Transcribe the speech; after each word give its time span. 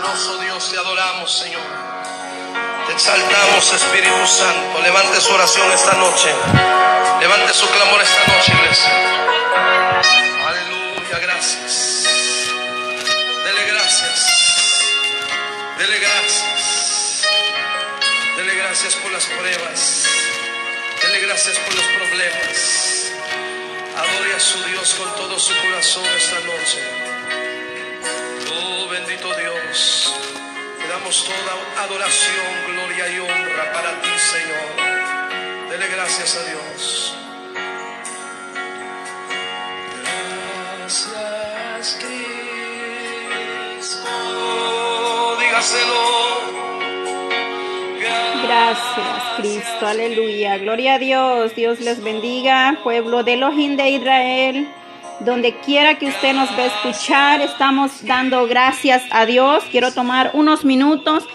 Poderoso 0.00 0.38
Dios, 0.38 0.70
te 0.70 0.78
adoramos, 0.78 1.30
Señor. 1.30 1.62
Te 2.86 2.92
exaltamos, 2.94 3.72
Espíritu 3.72 4.26
Santo. 4.26 4.80
Levante 4.80 5.20
su 5.20 5.30
oración 5.34 5.70
esta 5.72 5.92
noche. 5.92 6.34
Levante 7.20 7.52
su 7.52 7.68
clamor 7.68 8.00
esta 8.00 8.32
noche, 8.32 8.52
iglesia. 8.52 8.92
Aleluya, 10.48 11.18
gracias. 11.20 12.04
Dele 13.44 13.64
gracias. 13.66 14.26
Dele 15.76 15.98
gracias. 15.98 17.28
Dele 18.36 18.54
gracias 18.54 18.94
por 18.96 19.12
las 19.12 19.26
pruebas. 19.26 20.04
Dele 21.02 21.20
gracias 21.26 21.58
por 21.58 21.74
los 21.74 21.84
problemas. 21.84 23.12
Adore 23.98 24.34
a 24.34 24.40
su 24.40 24.64
Dios 24.64 24.94
con 24.94 25.14
todo 25.16 25.38
su 25.38 25.54
corazón 25.60 26.06
esta 26.16 26.40
noche. 26.40 27.09
Oh 28.52 28.88
bendito 28.88 29.28
Dios, 29.36 30.14
te 30.80 30.88
damos 30.88 31.24
toda 31.24 31.84
adoración, 31.84 32.46
gloria 32.66 33.08
y 33.08 33.20
honra 33.20 33.72
para 33.72 34.00
ti, 34.00 34.08
Señor. 34.18 35.70
Dele 35.70 35.86
gracias 35.86 36.36
a 36.36 36.42
Dios. 36.50 37.14
Gracias, 40.82 41.98
Cristo. 43.78 44.08
Dígaselo. 45.38 46.20
Gracias, 48.42 49.22
Cristo. 49.36 49.86
Aleluya. 49.86 50.58
Gloria 50.58 50.94
a 50.94 50.98
Dios. 50.98 51.54
Dios 51.54 51.78
les 51.78 52.02
bendiga, 52.02 52.80
pueblo 52.82 53.22
de 53.22 53.34
Elohim 53.34 53.76
de 53.76 53.90
Israel. 53.90 54.79
Donde 55.20 55.54
quiera 55.56 55.98
que 55.98 56.06
usted 56.06 56.32
nos 56.32 56.50
va 56.52 56.62
a 56.62 56.66
escuchar, 56.66 57.42
estamos 57.42 58.04
dando 58.06 58.46
gracias 58.46 59.02
a 59.10 59.26
Dios. 59.26 59.62
Quiero 59.70 59.92
tomar 59.92 60.30
unos 60.32 60.64
minutos 60.64 61.28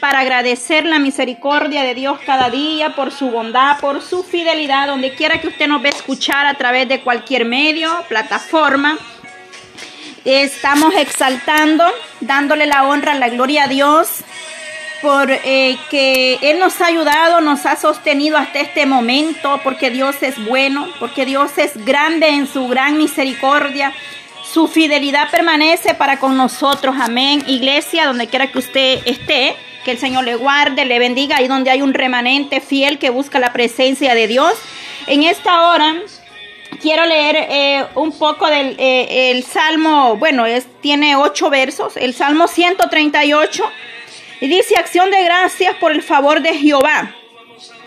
para 0.00 0.20
agradecer 0.20 0.86
la 0.86 1.00
misericordia 1.00 1.82
de 1.82 1.94
Dios 1.94 2.20
cada 2.24 2.50
día, 2.50 2.94
por 2.94 3.10
su 3.10 3.30
bondad, 3.30 3.80
por 3.80 4.00
su 4.00 4.22
fidelidad, 4.22 4.86
donde 4.86 5.14
quiera 5.14 5.40
que 5.40 5.48
usted 5.48 5.66
nos 5.66 5.84
a 5.84 5.88
escuchar 5.88 6.46
a 6.46 6.54
través 6.54 6.88
de 6.88 7.00
cualquier 7.00 7.44
medio, 7.44 7.90
plataforma. 8.08 8.96
Estamos 10.24 10.94
exaltando, 10.94 11.84
dándole 12.20 12.66
la 12.66 12.86
honra, 12.86 13.14
la 13.14 13.28
gloria 13.28 13.64
a 13.64 13.68
Dios 13.68 14.22
por 15.02 15.30
eh, 15.30 15.76
Él 16.40 16.60
nos 16.60 16.80
ha 16.80 16.86
ayudado, 16.86 17.40
nos 17.40 17.66
ha 17.66 17.76
sostenido 17.76 18.38
hasta 18.38 18.60
este 18.60 18.86
momento, 18.86 19.60
porque 19.64 19.90
Dios 19.90 20.22
es 20.22 20.42
bueno, 20.46 20.88
porque 21.00 21.26
Dios 21.26 21.58
es 21.58 21.84
grande 21.84 22.28
en 22.28 22.46
su 22.46 22.68
gran 22.68 22.96
misericordia. 22.96 23.92
Su 24.44 24.68
fidelidad 24.68 25.28
permanece 25.30 25.94
para 25.94 26.18
con 26.18 26.36
nosotros. 26.36 26.94
Amén. 27.00 27.42
Iglesia, 27.46 28.06
donde 28.06 28.28
quiera 28.28 28.52
que 28.52 28.58
usted 28.58 29.00
esté, 29.04 29.56
que 29.84 29.90
el 29.90 29.98
Señor 29.98 30.24
le 30.24 30.36
guarde, 30.36 30.84
le 30.84 30.98
bendiga, 31.00 31.36
ahí 31.36 31.48
donde 31.48 31.70
hay 31.70 31.82
un 31.82 31.94
remanente 31.94 32.60
fiel 32.60 32.98
que 32.98 33.10
busca 33.10 33.40
la 33.40 33.52
presencia 33.52 34.14
de 34.14 34.28
Dios. 34.28 34.54
En 35.08 35.24
esta 35.24 35.68
hora 35.68 35.96
quiero 36.80 37.04
leer 37.06 37.36
eh, 37.50 37.84
un 37.96 38.16
poco 38.16 38.46
del 38.46 38.76
eh, 38.78 39.30
el 39.32 39.42
Salmo, 39.42 40.16
bueno, 40.16 40.46
es, 40.46 40.66
tiene 40.80 41.16
ocho 41.16 41.50
versos, 41.50 41.96
el 41.96 42.14
Salmo 42.14 42.46
138 42.46 43.64
y 44.42 44.48
dice, 44.48 44.74
acción 44.76 45.08
de 45.12 45.22
gracias 45.22 45.76
por 45.76 45.92
el 45.92 46.02
favor 46.02 46.42
de 46.42 46.52
Jehová. 46.54 47.14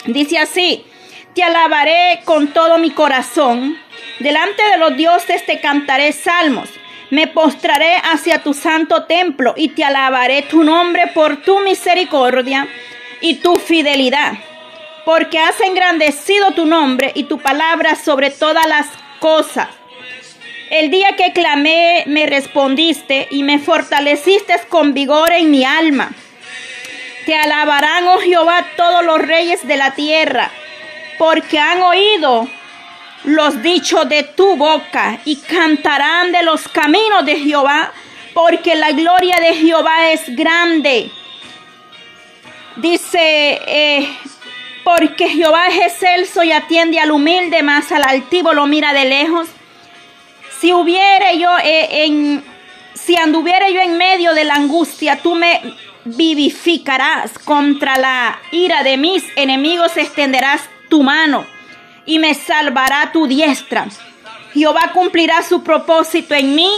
Dice 0.06 0.38
así, 0.38 0.86
te 1.34 1.44
alabaré 1.44 2.22
con 2.24 2.54
todo 2.54 2.78
mi 2.78 2.92
corazón. 2.92 3.78
Delante 4.20 4.64
de 4.72 4.78
los 4.78 4.96
dioses 4.96 5.46
te 5.46 5.60
cantaré 5.60 6.14
salmos. 6.14 6.70
Me 7.10 7.28
postraré 7.28 7.98
hacia 7.98 8.42
tu 8.42 8.54
santo 8.54 9.04
templo 9.04 9.54
y 9.58 9.68
te 9.68 9.84
alabaré 9.84 10.44
tu 10.44 10.64
nombre 10.64 11.08
por 11.14 11.42
tu 11.42 11.60
misericordia 11.60 12.70
y 13.20 13.36
tu 13.36 13.60
fidelidad. 13.60 14.36
Porque 15.04 15.40
has 15.40 15.60
engrandecido 15.60 16.52
tu 16.52 16.66
nombre 16.66 17.12
y 17.16 17.26
tu 17.26 17.38
palabra 17.38 17.96
sobre 17.96 18.30
todas 18.30 18.66
las 18.66 18.88
cosas. 19.20 19.68
El 20.70 20.90
día 20.90 21.18
que 21.18 21.34
clamé 21.34 22.06
me 22.08 22.28
respondiste 22.28 23.28
y 23.30 23.44
me 23.44 23.60
fortaleciste 23.60 24.54
con 24.70 24.94
vigor 24.94 25.34
en 25.34 25.52
mi 25.52 25.66
alma. 25.66 26.16
Te 27.26 27.36
alabarán, 27.36 28.08
oh 28.08 28.20
Jehová, 28.20 28.66
todos 28.78 29.04
los 29.04 29.20
reyes 29.20 29.68
de 29.68 29.78
la 29.78 29.96
tierra, 29.96 30.52
porque 31.18 31.60
han 31.60 31.82
oído 31.82 32.48
los 33.24 33.64
dichos 33.64 34.08
de 34.08 34.24
tu 34.24 34.56
boca 34.56 35.20
y 35.26 35.38
cantarán 35.38 36.32
de 36.32 36.44
los 36.44 36.68
caminos 36.68 37.26
de 37.26 37.38
Jehová, 37.38 37.92
porque 38.34 38.76
la 38.76 38.92
gloria 38.92 39.38
de 39.42 39.56
Jehová 39.56 40.12
es 40.12 40.36
grande. 40.36 41.10
Dice, 42.76 43.60
eh, 43.66 44.08
porque 44.84 45.30
Jehová 45.30 45.68
es 45.68 45.78
excelso 45.78 46.44
y 46.44 46.52
atiende 46.52 47.00
al 47.00 47.12
humilde, 47.12 47.64
más 47.64 47.92
al 47.92 48.04
altivo 48.04 48.54
lo 48.54 48.68
mira 48.68 48.94
de 48.94 49.06
lejos. 49.06 49.48
Si 50.60 50.72
hubiere 50.74 51.40
yo 51.40 51.50
eh, 51.64 52.06
en, 52.06 52.44
si 52.94 53.16
anduviere 53.16 53.74
yo 53.74 53.82
en 53.82 53.98
medio 53.98 54.34
de 54.36 54.44
la 54.44 54.54
angustia, 54.54 55.18
tú 55.18 55.34
me 55.34 55.60
vivificarás 56.06 57.38
contra 57.40 57.98
la 57.98 58.40
ira 58.52 58.84
de 58.84 58.98
mis 58.98 59.24
enemigos, 59.36 59.98
extenderás 59.98 60.62
tu 60.90 61.04
mano 61.04 61.46
y 62.06 62.20
me 62.20 62.34
salvará 62.34 63.12
tu 63.12 63.28
diestra. 63.28 63.88
Jehová 64.54 64.92
cumplirá 64.94 65.42
su 65.44 65.64
propósito 65.64 66.34
en 66.36 66.56
mí 66.56 66.72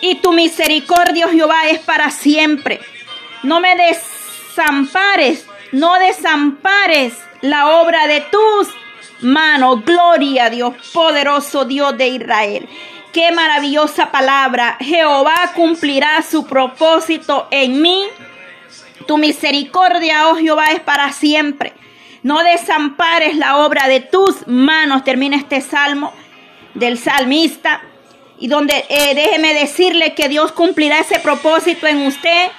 y 0.00 0.16
tu 0.16 0.32
misericordia, 0.32 1.28
Jehová, 1.28 1.68
es 1.68 1.80
para 1.80 2.10
siempre. 2.10 2.80
No 3.42 3.60
me 3.60 3.74
desampares, 3.74 5.46
no 5.72 5.98
desampares 5.98 7.14
la 7.40 7.80
obra 7.80 8.06
de 8.06 8.20
tus 8.20 8.68
manos. 9.20 9.84
Gloria 9.84 10.44
a 10.44 10.50
Dios, 10.50 10.74
poderoso 10.92 11.64
Dios 11.64 11.96
de 11.96 12.08
Israel. 12.08 12.68
Qué 13.12 13.32
maravillosa 13.32 14.12
palabra. 14.12 14.76
Jehová 14.80 15.52
cumplirá 15.54 16.22
su 16.22 16.46
propósito 16.46 17.48
en 17.50 17.80
mí 17.82 18.04
tu 19.08 19.16
misericordia, 19.16 20.28
oh 20.28 20.36
Jehová, 20.36 20.66
es 20.66 20.80
para 20.80 21.10
siempre. 21.12 21.72
No 22.22 22.42
desampares 22.42 23.36
la 23.36 23.56
obra 23.56 23.88
de 23.88 24.00
tus 24.00 24.46
manos. 24.46 25.02
Termina 25.02 25.36
este 25.36 25.62
salmo 25.62 26.12
del 26.74 26.98
salmista. 26.98 27.80
Y 28.38 28.48
donde 28.48 28.84
eh, 28.90 29.14
déjeme 29.14 29.54
decirle 29.54 30.14
que 30.14 30.28
Dios 30.28 30.52
cumplirá 30.52 30.98
ese 30.98 31.18
propósito 31.20 31.86
en 31.86 32.06
usted, 32.06 32.50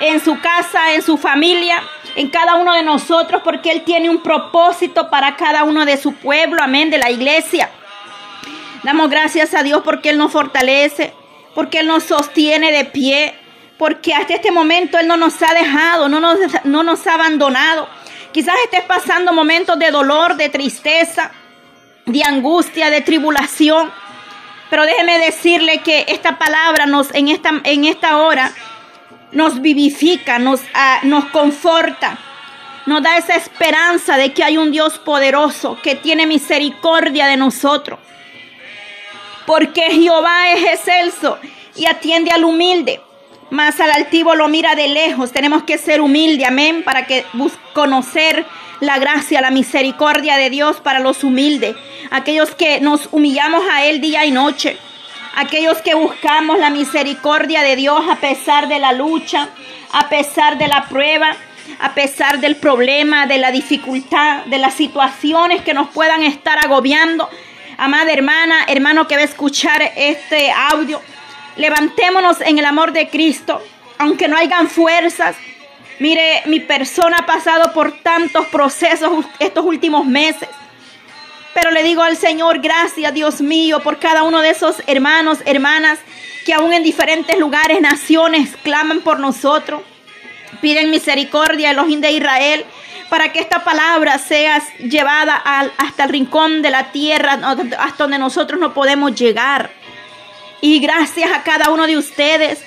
en 0.00 0.24
su 0.24 0.40
casa, 0.40 0.94
en 0.94 1.02
su 1.02 1.18
familia, 1.18 1.80
en 2.16 2.30
cada 2.30 2.56
uno 2.56 2.72
de 2.72 2.82
nosotros, 2.82 3.42
porque 3.44 3.70
Él 3.70 3.82
tiene 3.82 4.08
un 4.08 4.22
propósito 4.22 5.10
para 5.10 5.36
cada 5.36 5.62
uno 5.64 5.84
de 5.84 5.98
su 5.98 6.14
pueblo, 6.14 6.62
amén, 6.62 6.88
de 6.90 6.98
la 6.98 7.10
iglesia. 7.10 7.70
Damos 8.82 9.10
gracias 9.10 9.52
a 9.54 9.62
Dios 9.62 9.82
porque 9.84 10.08
Él 10.08 10.18
nos 10.18 10.32
fortalece, 10.32 11.12
porque 11.54 11.80
Él 11.80 11.86
nos 11.86 12.04
sostiene 12.04 12.72
de 12.72 12.86
pie 12.86 13.34
porque 13.78 14.12
hasta 14.12 14.34
este 14.34 14.50
momento 14.50 14.98
Él 14.98 15.06
no 15.06 15.16
nos 15.16 15.40
ha 15.40 15.54
dejado, 15.54 16.08
no 16.08 16.18
nos, 16.18 16.38
no 16.64 16.82
nos 16.82 17.06
ha 17.06 17.14
abandonado. 17.14 17.88
Quizás 18.32 18.56
estés 18.64 18.82
pasando 18.82 19.32
momentos 19.32 19.78
de 19.78 19.90
dolor, 19.90 20.36
de 20.36 20.48
tristeza, 20.48 21.30
de 22.04 22.22
angustia, 22.24 22.90
de 22.90 23.00
tribulación. 23.00 23.90
Pero 24.68 24.84
déjeme 24.84 25.18
decirle 25.18 25.78
que 25.78 26.04
esta 26.08 26.38
palabra 26.38 26.86
nos, 26.86 27.14
en, 27.14 27.28
esta, 27.28 27.52
en 27.64 27.84
esta 27.84 28.18
hora 28.18 28.52
nos 29.32 29.62
vivifica, 29.62 30.38
nos, 30.38 30.60
ah, 30.74 31.00
nos 31.04 31.26
conforta, 31.26 32.18
nos 32.86 33.02
da 33.02 33.16
esa 33.16 33.36
esperanza 33.36 34.16
de 34.16 34.32
que 34.32 34.42
hay 34.42 34.58
un 34.58 34.72
Dios 34.72 34.98
poderoso 34.98 35.78
que 35.82 35.94
tiene 35.94 36.26
misericordia 36.26 37.26
de 37.26 37.36
nosotros. 37.36 38.00
Porque 39.46 39.82
Jehová 39.82 40.50
es 40.52 40.64
excelso 40.64 41.38
y 41.76 41.86
atiende 41.86 42.30
al 42.30 42.44
humilde. 42.44 43.00
Más 43.50 43.80
al 43.80 43.90
altivo 43.90 44.34
lo 44.34 44.48
mira 44.48 44.74
de 44.74 44.88
lejos. 44.88 45.32
Tenemos 45.32 45.62
que 45.62 45.78
ser 45.78 46.00
humildes, 46.00 46.46
amén, 46.46 46.82
para 46.84 47.06
que 47.06 47.24
conocer 47.72 48.44
la 48.80 48.98
gracia, 48.98 49.40
la 49.40 49.50
misericordia 49.50 50.36
de 50.36 50.50
Dios 50.50 50.80
para 50.80 51.00
los 51.00 51.24
humildes. 51.24 51.74
Aquellos 52.10 52.54
que 52.54 52.80
nos 52.80 53.08
humillamos 53.10 53.64
a 53.70 53.84
Él 53.84 54.00
día 54.00 54.26
y 54.26 54.30
noche. 54.30 54.76
Aquellos 55.34 55.78
que 55.78 55.94
buscamos 55.94 56.58
la 56.58 56.70
misericordia 56.70 57.62
de 57.62 57.76
Dios 57.76 58.02
a 58.10 58.16
pesar 58.16 58.68
de 58.68 58.78
la 58.78 58.92
lucha, 58.92 59.48
a 59.92 60.08
pesar 60.08 60.58
de 60.58 60.68
la 60.68 60.86
prueba, 60.88 61.34
a 61.80 61.94
pesar 61.94 62.40
del 62.40 62.56
problema, 62.56 63.26
de 63.26 63.38
la 63.38 63.50
dificultad, 63.50 64.44
de 64.46 64.58
las 64.58 64.74
situaciones 64.74 65.62
que 65.62 65.74
nos 65.74 65.88
puedan 65.90 66.22
estar 66.22 66.58
agobiando. 66.58 67.28
Amada 67.76 68.12
hermana, 68.12 68.64
hermano 68.66 69.06
que 69.06 69.16
va 69.16 69.22
a 69.22 69.26
escuchar 69.26 69.80
este 69.96 70.50
audio, 70.50 71.00
Levantémonos 71.58 72.40
en 72.40 72.58
el 72.58 72.64
amor 72.64 72.92
de 72.92 73.08
Cristo, 73.08 73.60
aunque 73.98 74.28
no 74.28 74.36
hayan 74.36 74.68
fuerzas. 74.68 75.36
Mire, 75.98 76.42
mi 76.46 76.60
persona 76.60 77.18
ha 77.18 77.26
pasado 77.26 77.72
por 77.72 77.92
tantos 78.00 78.46
procesos 78.46 79.26
estos 79.40 79.64
últimos 79.64 80.06
meses. 80.06 80.48
Pero 81.54 81.72
le 81.72 81.82
digo 81.82 82.02
al 82.02 82.16
Señor, 82.16 82.60
gracias 82.60 83.12
Dios 83.12 83.40
mío 83.40 83.80
por 83.80 83.98
cada 83.98 84.22
uno 84.22 84.40
de 84.40 84.50
esos 84.50 84.80
hermanos, 84.86 85.40
hermanas 85.44 85.98
que 86.46 86.54
aún 86.54 86.72
en 86.72 86.84
diferentes 86.84 87.36
lugares, 87.38 87.80
naciones, 87.80 88.56
claman 88.62 89.00
por 89.00 89.18
nosotros. 89.18 89.82
Piden 90.60 90.90
misericordia 90.90 91.72
los 91.72 91.88
de 92.00 92.12
Israel 92.12 92.64
para 93.10 93.32
que 93.32 93.40
esta 93.40 93.64
palabra 93.64 94.18
sea 94.18 94.62
llevada 94.78 95.34
hasta 95.76 96.04
el 96.04 96.10
rincón 96.10 96.62
de 96.62 96.70
la 96.70 96.92
tierra, 96.92 97.40
hasta 97.78 98.04
donde 98.04 98.18
nosotros 98.18 98.60
no 98.60 98.72
podemos 98.72 99.14
llegar. 99.14 99.77
Y 100.60 100.80
gracias 100.80 101.30
a 101.32 101.42
cada 101.42 101.70
uno 101.70 101.86
de 101.86 101.96
ustedes 101.96 102.60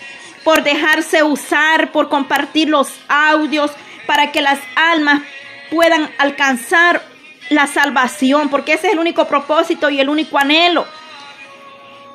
por 0.44 0.64
dejarse 0.64 1.24
usar, 1.24 1.92
por 1.92 2.10
compartir 2.10 2.70
los 2.70 2.90
audios, 3.08 3.72
para 4.06 4.32
que 4.32 4.42
las 4.42 4.60
almas 4.76 5.22
puedan 5.70 6.10
alcanzar 6.18 7.02
la 7.50 7.68
salvación, 7.68 8.50
porque 8.50 8.74
ese 8.74 8.88
es 8.88 8.94
el 8.94 9.00
único 9.00 9.28
propósito 9.28 9.90
y 9.90 10.00
el 10.00 10.10
único 10.10 10.38
anhelo. 10.38 10.86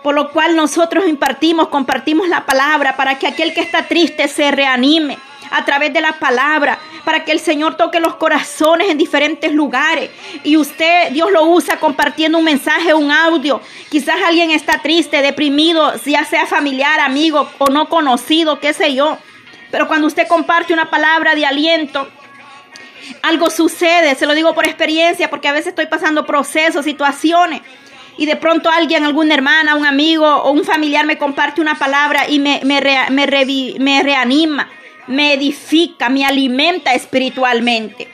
Por 0.02 0.14
lo 0.14 0.30
cual 0.30 0.56
nosotros 0.56 1.06
impartimos, 1.06 1.68
compartimos 1.68 2.28
la 2.28 2.46
palabra 2.46 2.96
para 2.96 3.18
que 3.18 3.26
aquel 3.26 3.52
que 3.52 3.60
está 3.60 3.86
triste 3.86 4.28
se 4.28 4.50
reanime 4.50 5.18
a 5.56 5.64
través 5.64 5.92
de 5.92 6.00
la 6.00 6.12
palabra, 6.12 6.78
para 7.04 7.24
que 7.24 7.32
el 7.32 7.40
Señor 7.40 7.76
toque 7.76 8.00
los 8.00 8.16
corazones 8.16 8.90
en 8.90 8.98
diferentes 8.98 9.52
lugares. 9.52 10.10
Y 10.42 10.56
usted, 10.56 11.10
Dios 11.12 11.30
lo 11.30 11.44
usa 11.44 11.78
compartiendo 11.78 12.38
un 12.38 12.44
mensaje, 12.44 12.92
un 12.94 13.10
audio. 13.10 13.60
Quizás 13.88 14.16
alguien 14.26 14.50
está 14.50 14.82
triste, 14.82 15.22
deprimido, 15.22 15.94
ya 16.04 16.24
sea 16.24 16.46
familiar, 16.46 17.00
amigo 17.00 17.48
o 17.58 17.68
no 17.68 17.88
conocido, 17.88 18.58
qué 18.60 18.72
sé 18.72 18.94
yo. 18.94 19.18
Pero 19.70 19.88
cuando 19.88 20.06
usted 20.06 20.26
comparte 20.28 20.72
una 20.72 20.90
palabra 20.90 21.34
de 21.34 21.46
aliento, 21.46 22.08
algo 23.22 23.50
sucede, 23.50 24.14
se 24.14 24.26
lo 24.26 24.34
digo 24.34 24.54
por 24.54 24.66
experiencia, 24.66 25.30
porque 25.30 25.48
a 25.48 25.52
veces 25.52 25.68
estoy 25.68 25.86
pasando 25.86 26.26
procesos, 26.26 26.84
situaciones, 26.84 27.62
y 28.18 28.26
de 28.26 28.36
pronto 28.36 28.70
alguien, 28.70 29.04
alguna 29.04 29.34
hermana, 29.34 29.76
un 29.76 29.86
amigo 29.86 30.26
o 30.26 30.50
un 30.50 30.64
familiar 30.64 31.04
me 31.04 31.18
comparte 31.18 31.60
una 31.60 31.78
palabra 31.78 32.28
y 32.28 32.38
me, 32.38 32.60
me, 32.64 32.80
me 33.10 34.02
reanima, 34.02 34.70
me 35.06 35.34
edifica, 35.34 36.08
me 36.08 36.24
alimenta 36.24 36.94
espiritualmente. 36.94 38.08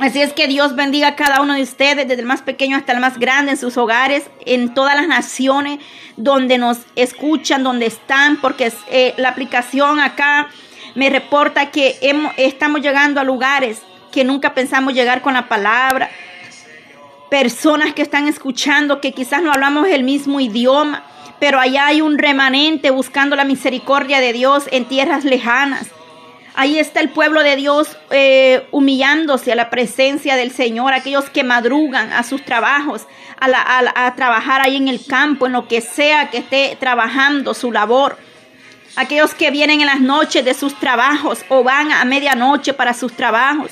Así 0.00 0.20
es 0.20 0.32
que 0.32 0.46
Dios 0.46 0.76
bendiga 0.76 1.08
a 1.08 1.16
cada 1.16 1.40
uno 1.40 1.54
de 1.54 1.62
ustedes, 1.62 2.06
desde 2.06 2.20
el 2.20 2.26
más 2.26 2.42
pequeño 2.42 2.76
hasta 2.76 2.92
el 2.92 3.00
más 3.00 3.18
grande, 3.18 3.52
en 3.52 3.58
sus 3.58 3.76
hogares, 3.76 4.30
en 4.46 4.72
todas 4.72 4.94
las 4.94 5.08
naciones 5.08 5.80
donde 6.16 6.56
nos 6.56 6.78
escuchan, 6.94 7.64
donde 7.64 7.86
están, 7.86 8.36
porque 8.36 8.72
eh, 8.90 9.14
la 9.16 9.30
aplicación 9.30 9.98
acá 9.98 10.48
me 10.94 11.10
reporta 11.10 11.70
que 11.70 11.98
estamos 12.36 12.80
llegando 12.80 13.20
a 13.20 13.24
lugares 13.24 13.82
que 14.12 14.24
nunca 14.24 14.54
pensamos 14.54 14.94
llegar 14.94 15.20
con 15.20 15.34
la 15.34 15.48
palabra. 15.48 16.10
Personas 17.28 17.92
que 17.92 18.02
están 18.02 18.28
escuchando 18.28 19.00
que 19.00 19.12
quizás 19.12 19.42
no 19.42 19.52
hablamos 19.52 19.88
el 19.88 20.04
mismo 20.04 20.40
idioma, 20.40 21.04
pero 21.40 21.60
allá 21.60 21.86
hay 21.86 22.00
un 22.00 22.18
remanente 22.18 22.90
buscando 22.90 23.36
la 23.36 23.44
misericordia 23.44 24.20
de 24.20 24.32
Dios 24.32 24.64
en 24.70 24.84
tierras 24.86 25.24
lejanas. 25.24 25.88
Ahí 26.54 26.78
está 26.78 27.00
el 27.00 27.10
pueblo 27.10 27.44
de 27.44 27.54
Dios 27.54 27.96
eh, 28.10 28.66
humillándose 28.72 29.52
a 29.52 29.54
la 29.54 29.70
presencia 29.70 30.34
del 30.34 30.50
Señor, 30.50 30.92
aquellos 30.92 31.30
que 31.30 31.44
madrugan 31.44 32.12
a 32.12 32.24
sus 32.24 32.44
trabajos, 32.44 33.06
a, 33.38 34.06
a 34.06 34.14
trabajar 34.16 34.60
ahí 34.60 34.76
en 34.76 34.88
el 34.88 35.06
campo, 35.06 35.46
en 35.46 35.52
lo 35.52 35.68
que 35.68 35.80
sea 35.80 36.30
que 36.30 36.38
esté 36.38 36.76
trabajando 36.80 37.54
su 37.54 37.70
labor. 37.70 38.18
Aquellos 38.96 39.34
que 39.34 39.52
vienen 39.52 39.80
en 39.80 39.86
las 39.86 40.00
noches 40.00 40.44
de 40.44 40.54
sus 40.54 40.74
trabajos 40.80 41.44
o 41.48 41.62
van 41.62 41.92
a 41.92 42.04
medianoche 42.04 42.72
para 42.72 42.92
sus 42.92 43.12
trabajos. 43.12 43.70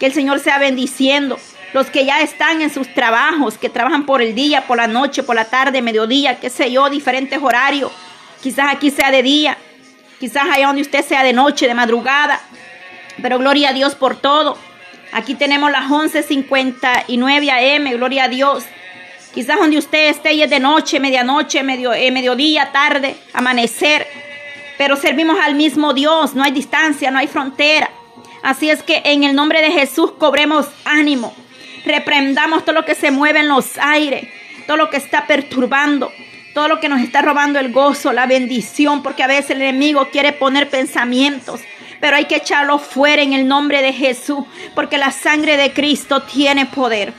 Que 0.00 0.06
el 0.06 0.12
Señor 0.12 0.40
sea 0.40 0.58
bendiciendo 0.58 1.38
los 1.72 1.88
que 1.90 2.04
ya 2.04 2.20
están 2.20 2.60
en 2.60 2.70
sus 2.70 2.92
trabajos, 2.92 3.56
que 3.56 3.70
trabajan 3.70 4.04
por 4.04 4.20
el 4.20 4.34
día, 4.34 4.66
por 4.66 4.76
la 4.76 4.86
noche, 4.86 5.22
por 5.22 5.36
la 5.36 5.46
tarde, 5.46 5.80
mediodía, 5.82 6.38
qué 6.38 6.50
sé 6.50 6.70
yo, 6.70 6.90
diferentes 6.90 7.38
horarios. 7.42 7.90
Quizás 8.42 8.66
aquí 8.70 8.90
sea 8.90 9.10
de 9.10 9.22
día, 9.22 9.56
quizás 10.20 10.44
allá 10.52 10.66
donde 10.66 10.82
usted 10.82 11.04
sea 11.04 11.22
de 11.22 11.32
noche, 11.32 11.66
de 11.66 11.74
madrugada. 11.74 12.40
Pero 13.20 13.38
gloria 13.38 13.70
a 13.70 13.72
Dios 13.72 13.94
por 13.94 14.16
todo. 14.16 14.58
Aquí 15.12 15.34
tenemos 15.34 15.70
las 15.70 15.90
11:59 15.90 17.50
AM, 17.50 17.92
gloria 17.92 18.24
a 18.24 18.28
Dios. 18.28 18.64
Quizás 19.34 19.58
donde 19.58 19.78
usted 19.78 20.08
esté 20.08 20.34
y 20.34 20.42
es 20.42 20.50
de 20.50 20.60
noche, 20.60 21.00
medianoche, 21.00 21.62
medio, 21.62 21.94
eh, 21.94 22.10
mediodía, 22.10 22.70
tarde, 22.72 23.16
amanecer. 23.32 24.06
Pero 24.76 24.96
servimos 24.96 25.38
al 25.42 25.54
mismo 25.54 25.94
Dios, 25.94 26.34
no 26.34 26.42
hay 26.42 26.50
distancia, 26.50 27.10
no 27.10 27.18
hay 27.18 27.28
frontera. 27.28 27.88
Así 28.42 28.68
es 28.68 28.82
que 28.82 29.00
en 29.04 29.24
el 29.24 29.34
nombre 29.34 29.62
de 29.62 29.70
Jesús 29.70 30.12
cobremos 30.18 30.66
ánimo. 30.84 31.34
Reprendamos 31.84 32.64
todo 32.64 32.74
lo 32.74 32.84
que 32.84 32.94
se 32.94 33.10
mueve 33.10 33.40
en 33.40 33.48
los 33.48 33.78
aires, 33.78 34.28
todo 34.66 34.76
lo 34.76 34.90
que 34.90 34.96
está 34.96 35.26
perturbando, 35.26 36.12
todo 36.54 36.68
lo 36.68 36.80
que 36.80 36.88
nos 36.88 37.00
está 37.00 37.22
robando 37.22 37.58
el 37.58 37.72
gozo, 37.72 38.12
la 38.12 38.26
bendición, 38.26 39.02
porque 39.02 39.22
a 39.22 39.26
veces 39.26 39.50
el 39.50 39.62
enemigo 39.62 40.08
quiere 40.10 40.32
poner 40.32 40.68
pensamientos, 40.68 41.60
pero 42.00 42.16
hay 42.16 42.26
que 42.26 42.36
echarlo 42.36 42.78
fuera 42.78 43.22
en 43.22 43.32
el 43.32 43.48
nombre 43.48 43.82
de 43.82 43.92
Jesús, 43.92 44.44
porque 44.74 44.98
la 44.98 45.10
sangre 45.10 45.56
de 45.56 45.72
Cristo 45.72 46.22
tiene 46.22 46.66
poder. 46.66 47.12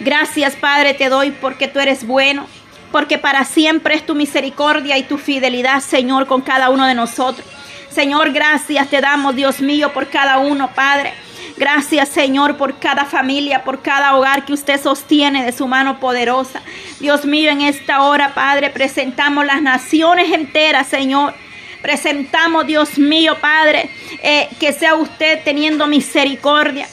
Gracias 0.00 0.56
Padre 0.56 0.94
te 0.94 1.08
doy 1.08 1.30
porque 1.30 1.68
tú 1.68 1.78
eres 1.78 2.06
bueno, 2.06 2.46
porque 2.90 3.18
para 3.18 3.44
siempre 3.44 3.94
es 3.94 4.04
tu 4.04 4.14
misericordia 4.14 4.98
y 4.98 5.04
tu 5.04 5.18
fidelidad, 5.18 5.80
Señor, 5.80 6.26
con 6.26 6.42
cada 6.42 6.70
uno 6.70 6.86
de 6.86 6.94
nosotros. 6.94 7.46
Señor, 7.88 8.32
gracias 8.32 8.88
te 8.88 9.00
damos, 9.00 9.36
Dios 9.36 9.60
mío, 9.60 9.92
por 9.92 10.08
cada 10.08 10.38
uno, 10.38 10.70
Padre. 10.74 11.12
Gracias 11.56 12.08
Señor 12.08 12.56
por 12.56 12.78
cada 12.78 13.04
familia, 13.04 13.64
por 13.64 13.82
cada 13.82 14.16
hogar 14.16 14.44
que 14.44 14.52
usted 14.52 14.80
sostiene 14.80 15.44
de 15.44 15.52
su 15.52 15.66
mano 15.66 16.00
poderosa. 16.00 16.62
Dios 17.00 17.24
mío, 17.24 17.50
en 17.50 17.60
esta 17.60 18.02
hora, 18.02 18.34
Padre, 18.34 18.70
presentamos 18.70 19.44
las 19.44 19.62
naciones 19.62 20.32
enteras, 20.32 20.86
Señor. 20.86 21.34
Presentamos, 21.82 22.66
Dios 22.66 22.96
mío, 22.96 23.36
Padre, 23.40 23.90
eh, 24.22 24.48
que 24.60 24.72
sea 24.72 24.94
usted 24.94 25.40
teniendo 25.44 25.86
misericordia. 25.88 26.88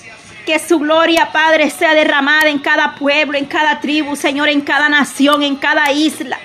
Que 0.47 0.57
su 0.57 0.79
gloria, 0.79 1.31
Padre, 1.31 1.69
sea 1.69 1.93
derramada 1.93 2.49
en 2.49 2.57
cada 2.57 2.95
pueblo, 2.95 3.37
en 3.37 3.45
cada 3.45 3.79
tribu, 3.79 4.15
Señor, 4.15 4.49
en 4.49 4.61
cada 4.61 4.89
nación, 4.89 5.43
en 5.43 5.57
cada 5.57 5.91
isla. 5.91 6.38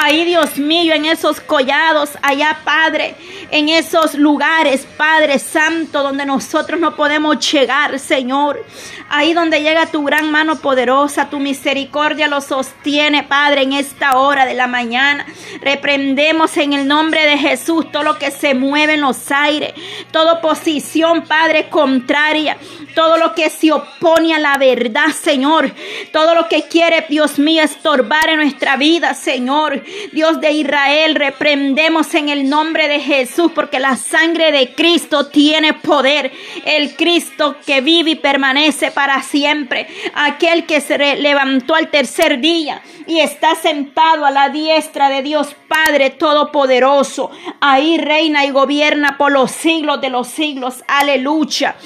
Ahí, 0.00 0.24
Dios 0.24 0.58
mío, 0.58 0.94
en 0.94 1.06
esos 1.06 1.40
collados, 1.40 2.10
allá, 2.22 2.60
Padre, 2.62 3.16
en 3.50 3.68
esos 3.68 4.14
lugares, 4.14 4.86
Padre 4.96 5.40
Santo, 5.40 6.04
donde 6.04 6.24
nosotros 6.24 6.78
no 6.78 6.94
podemos 6.94 7.50
llegar, 7.50 7.98
Señor. 7.98 8.64
Ahí 9.10 9.32
donde 9.32 9.60
llega 9.60 9.86
tu 9.86 10.04
gran 10.04 10.30
mano 10.30 10.60
poderosa, 10.60 11.30
tu 11.30 11.40
misericordia 11.40 12.28
lo 12.28 12.40
sostiene, 12.40 13.24
Padre, 13.24 13.62
en 13.62 13.72
esta 13.72 14.18
hora 14.18 14.46
de 14.46 14.54
la 14.54 14.68
mañana. 14.68 15.26
Reprendemos 15.62 16.56
en 16.58 16.74
el 16.74 16.86
nombre 16.86 17.26
de 17.26 17.36
Jesús 17.36 17.90
todo 17.90 18.04
lo 18.04 18.18
que 18.18 18.30
se 18.30 18.54
mueve 18.54 18.94
en 18.94 19.00
los 19.00 19.32
aires, 19.32 19.72
toda 20.12 20.34
oposición, 20.34 21.22
Padre, 21.22 21.70
contraria, 21.70 22.56
todo 22.94 23.16
lo 23.16 23.34
que 23.34 23.50
se 23.50 23.72
opone 23.72 24.32
a 24.32 24.38
la 24.38 24.58
verdad, 24.58 25.08
Señor, 25.08 25.72
todo 26.12 26.36
lo 26.36 26.46
que 26.46 26.68
quiere, 26.68 27.06
Dios 27.08 27.40
mío, 27.40 27.64
estorbar 27.64 28.28
en 28.28 28.36
nuestra 28.36 28.76
vida, 28.76 29.14
Señor. 29.14 29.82
Dios 30.12 30.40
de 30.40 30.52
Israel, 30.52 31.14
reprendemos 31.14 32.14
en 32.14 32.28
el 32.28 32.48
nombre 32.48 32.88
de 32.88 33.00
Jesús, 33.00 33.52
porque 33.54 33.78
la 33.78 33.96
sangre 33.96 34.52
de 34.52 34.74
Cristo 34.74 35.26
tiene 35.28 35.74
poder. 35.74 36.32
El 36.64 36.96
Cristo 36.96 37.56
que 37.66 37.80
vive 37.80 38.12
y 38.12 38.14
permanece 38.16 38.90
para 38.90 39.22
siempre. 39.22 39.86
Aquel 40.14 40.66
que 40.66 40.80
se 40.80 41.16
levantó 41.16 41.74
al 41.74 41.90
tercer 41.90 42.40
día 42.40 42.82
y 43.06 43.20
está 43.20 43.54
sentado 43.54 44.24
a 44.24 44.30
la 44.30 44.48
diestra 44.50 45.08
de 45.08 45.22
Dios 45.22 45.54
Padre 45.68 46.10
Todopoderoso. 46.10 47.30
Ahí 47.60 47.98
reina 47.98 48.44
y 48.44 48.50
gobierna 48.50 49.16
por 49.18 49.32
los 49.32 49.50
siglos 49.50 50.00
de 50.00 50.10
los 50.10 50.28
siglos. 50.28 50.82
Aleluya 50.86 51.76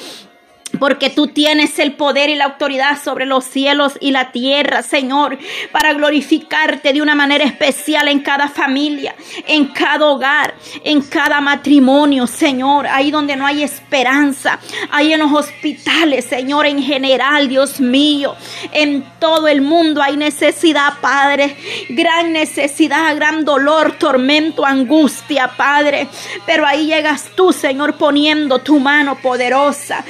porque 0.79 1.11
tú 1.11 1.29
tienes 1.29 1.79
el 1.79 1.93
poder 1.93 2.31
y 2.31 2.35
la 2.35 2.45
autoridad 2.45 3.01
sobre 3.03 3.27
los 3.27 3.45
cielos 3.45 3.95
y 4.01 4.11
la 4.11 4.33
tierra, 4.33 4.83
Señor, 4.83 5.39
para 5.71 5.93
glorificarte 5.93 6.93
de 6.93 7.03
una 7.03 7.15
manera 7.15 7.45
especial 7.45 8.09
en 8.09 8.21
cada 8.21 8.49
familia, 8.49 9.15
en 9.47 9.67
cada 9.67 10.07
hogar, 10.07 10.55
en 10.85 11.03
cada 11.03 11.41
matrimonio, 11.41 12.27
Señor, 12.27 12.87
ahí 12.87 13.11
donde 13.11 13.37
no 13.37 13.47
hay 13.47 13.63
esperanza, 13.63 14.59
ahí 14.91 15.13
en 15.13 15.21
los 15.21 15.33
hospitales, 15.33 16.25
Señor, 16.25 16.67
en 16.67 16.83
general, 16.83 17.49
Dios 17.49 17.81
mío, 17.81 18.35
en 18.73 19.05
todo 19.19 19.49
el 19.49 19.61
mundo 19.61 20.03
hay 20.03 20.17
necesidad, 20.17 20.95
Padre, 21.01 21.57
gran 21.91 22.33
necesidad, 22.33 23.15
gran 23.17 23.45
dolor, 23.45 23.93
tormento, 23.99 24.65
angustia, 24.65 25.53
Padre, 25.57 26.09
pero 26.47 26.67
ahí 26.67 26.87
llegas 26.87 27.31
tú, 27.35 27.53
Señor, 27.53 27.95
poniendo 27.95 28.59
tu 28.61 28.79
mano 28.79 29.17
poderosa, 29.17 30.05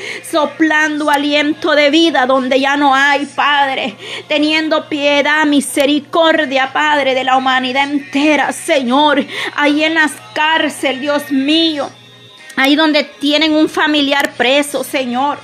soplando 0.52 1.11
aliento 1.11 1.75
de 1.75 1.90
vida 1.90 2.26
donde 2.26 2.61
ya 2.61 2.76
no 2.76 2.94
hay, 2.94 3.26
Padre, 3.26 3.97
teniendo 4.28 4.88
piedad, 4.88 5.47
misericordia, 5.47 6.73
Padre, 6.73 7.14
de 7.14 7.25
la 7.25 7.37
humanidad 7.37 7.90
entera, 7.90 8.52
Señor, 8.52 9.25
ahí 9.54 9.85
en 9.85 9.94
las 9.94 10.12
cárceles, 10.35 11.00
Dios 11.00 11.30
mío, 11.30 11.90
ahí 12.56 12.76
donde 12.76 13.04
tienen 13.04 13.54
un 13.54 13.68
familiar 13.68 14.32
preso, 14.37 14.85
Señor. 14.85 15.38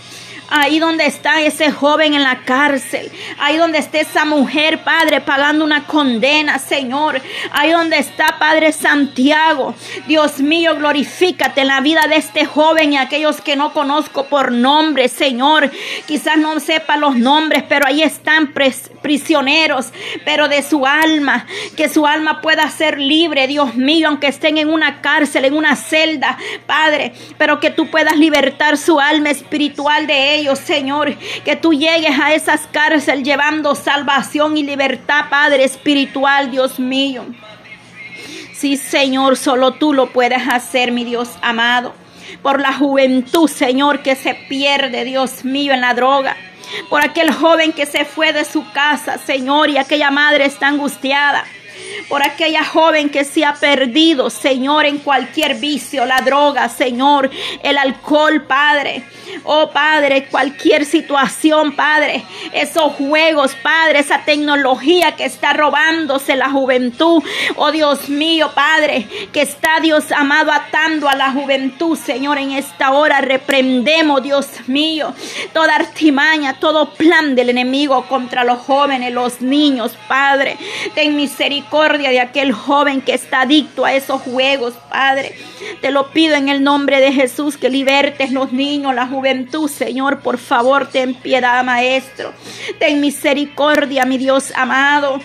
Ahí 0.51 0.79
donde 0.79 1.07
está 1.07 1.43
ese 1.43 1.71
joven 1.71 2.15
en 2.15 2.23
la 2.23 2.45
cárcel. 2.45 3.11
Ahí 3.39 3.57
donde 3.57 3.79
está 3.79 4.01
esa 4.01 4.25
mujer, 4.25 4.83
Padre, 4.83 5.21
pagando 5.21 5.65
una 5.65 5.85
condena, 5.87 6.59
Señor. 6.59 7.21
Ahí 7.53 7.71
donde 7.71 7.99
está, 7.99 8.37
Padre 8.39 8.73
Santiago. 8.73 9.75
Dios 10.07 10.41
mío, 10.41 10.75
glorifícate 10.77 11.61
en 11.63 11.69
la 11.69 11.81
vida 11.81 12.07
de 12.09 12.17
este 12.17 12.47
joven 12.47 12.93
y 12.93 12.97
aquellos 12.97 13.41
que 13.41 13.57
no 13.57 13.73
conozco 13.73 14.27
por 14.27 14.53
nombre, 14.53 15.09
Señor. 15.09 15.71
Quizás 16.07 16.39
no 16.39 16.59
sepa 16.61 16.97
los 16.97 17.17
nombres, 17.17 17.65
pero 17.69 17.87
ahí 17.87 18.03
están 18.03 18.55
prisioneros, 19.03 19.89
pero 20.25 20.49
de 20.49 20.63
su 20.63 20.87
alma. 20.87 21.47
Que 21.77 21.89
su 21.89 22.07
alma 22.07 22.41
pueda 22.41 22.69
ser 22.71 22.99
libre, 22.99 23.47
Dios 23.47 23.75
mío, 23.75 24.09
aunque 24.09 24.29
estén 24.29 24.57
en 24.57 24.71
una 24.71 25.03
cárcel, 25.03 25.45
en 25.45 25.55
una 25.55 25.77
celda, 25.77 26.39
Padre. 26.67 27.13
Pero 27.37 27.61
que 27.61 27.71
tú 27.71 27.91
puedas 27.91 28.17
libertar 28.17 28.79
su 28.79 28.99
alma 28.99 29.31
espiritual 29.31 30.07
de 30.07 30.37
ellos, 30.37 30.38
Señor. 30.57 31.17
Que 31.45 31.57
tú 31.57 31.73
llegues 31.73 32.19
a 32.19 32.33
esas 32.33 32.67
cárceles 32.67 33.25
llevando 33.25 33.75
salvación 33.75 34.57
y 34.57 34.63
libertad, 34.63 35.27
Padre 35.31 35.65
espiritual, 35.65 36.51
Dios 36.51 36.79
mío. 36.79 37.25
Sí, 38.53 38.77
Señor, 38.77 39.37
solo 39.37 39.73
tú 39.73 39.93
lo 39.93 40.11
puedes 40.11 40.49
hacer, 40.49 40.91
mi 40.93 41.05
Dios 41.05 41.31
amado. 41.43 41.95
Por 42.43 42.61
la 42.61 42.73
juventud, 42.73 43.49
Señor, 43.49 44.03
que 44.03 44.17
se 44.17 44.35
pierde, 44.35 45.05
Dios 45.05 45.45
mío, 45.45 45.73
en 45.73 45.81
la 45.81 45.95
droga. 45.95 46.37
Por 46.91 47.03
aquel 47.03 47.33
joven 47.33 47.73
que 47.73 47.87
se 47.87 48.05
fue 48.05 48.33
de 48.33 48.45
su 48.45 48.69
casa, 48.73 49.19
Señor, 49.19 49.71
y 49.71 49.79
aquella 49.79 50.11
madre 50.11 50.45
está 50.45 50.69
angustiada 50.69 51.45
por 52.09 52.23
aquella 52.23 52.65
joven 52.65 53.11
que 53.11 53.25
se 53.25 53.45
ha 53.45 53.55
perdido, 53.55 54.31
Señor, 54.31 54.87
en 54.87 54.99
cualquier 54.99 55.57
vicio, 55.57 56.05
la 56.05 56.21
droga, 56.21 56.69
Señor, 56.69 57.31
el 57.63 57.79
alcohol, 57.79 58.45
Padre. 58.47 59.05
Oh 59.45 59.71
Padre, 59.71 60.27
cualquier 60.31 60.85
situación, 60.85 61.73
Padre, 61.73 62.25
esos 62.53 62.93
juegos, 62.95 63.55
Padre, 63.63 64.01
esa 64.01 64.25
tecnología 64.25 65.17
que 65.17 65.25
está 65.25 65.53
robándose 65.53 66.37
la 66.37 66.51
juventud. 66.51 67.23
Oh 67.57 67.71
Dios 67.71 68.09
mío, 68.09 68.51
Padre, 68.55 69.07
que 69.33 69.43
está 69.43 69.81
Dios 69.81 70.13
amado 70.13 70.53
atando 70.53 71.09
a 71.09 71.15
la 71.15 71.31
juventud, 71.31 71.97
Señor, 71.99 72.39
en 72.39 72.53
esta 72.53 72.93
hora 72.93 73.21
reprendemos, 73.21 74.23
Dios 74.23 74.47
mío, 74.67 75.15
toda 75.53 75.77
artimaña, 75.77 76.59
todo 76.59 76.95
plan 76.95 77.35
del 77.35 77.51
enemigo 77.51 78.07
contra 78.09 78.45
los 78.45 78.59
jóvenes, 78.59 79.13
los 79.13 79.41
niños, 79.41 79.97
Padre. 80.09 80.57
Ten 80.95 81.17
de 81.97 82.21
aquel 82.21 82.53
joven 82.53 83.01
que 83.01 83.15
está 83.15 83.43
adicto 83.43 83.87
a 83.87 83.95
esos 83.95 84.21
juegos, 84.21 84.75
Padre. 84.91 85.35
Te 85.81 85.91
lo 85.91 86.11
pido 86.11 86.35
en 86.35 86.51
el 86.51 86.63
nombre 86.63 87.01
de 87.01 87.13
Jesús 87.13 87.57
que 87.57 87.71
libertes 87.71 88.31
los 88.33 88.53
niños, 88.53 88.95
la 88.95 89.07
juventud, 89.07 89.71
Señor. 89.71 90.21
Por 90.21 90.37
favor, 90.37 90.91
ten 90.91 91.15
piedad, 91.15 91.65
Maestro. 91.65 92.35
Ten 92.79 93.01
misericordia, 93.01 94.05
mi 94.05 94.19
Dios 94.19 94.53
amado 94.55 95.21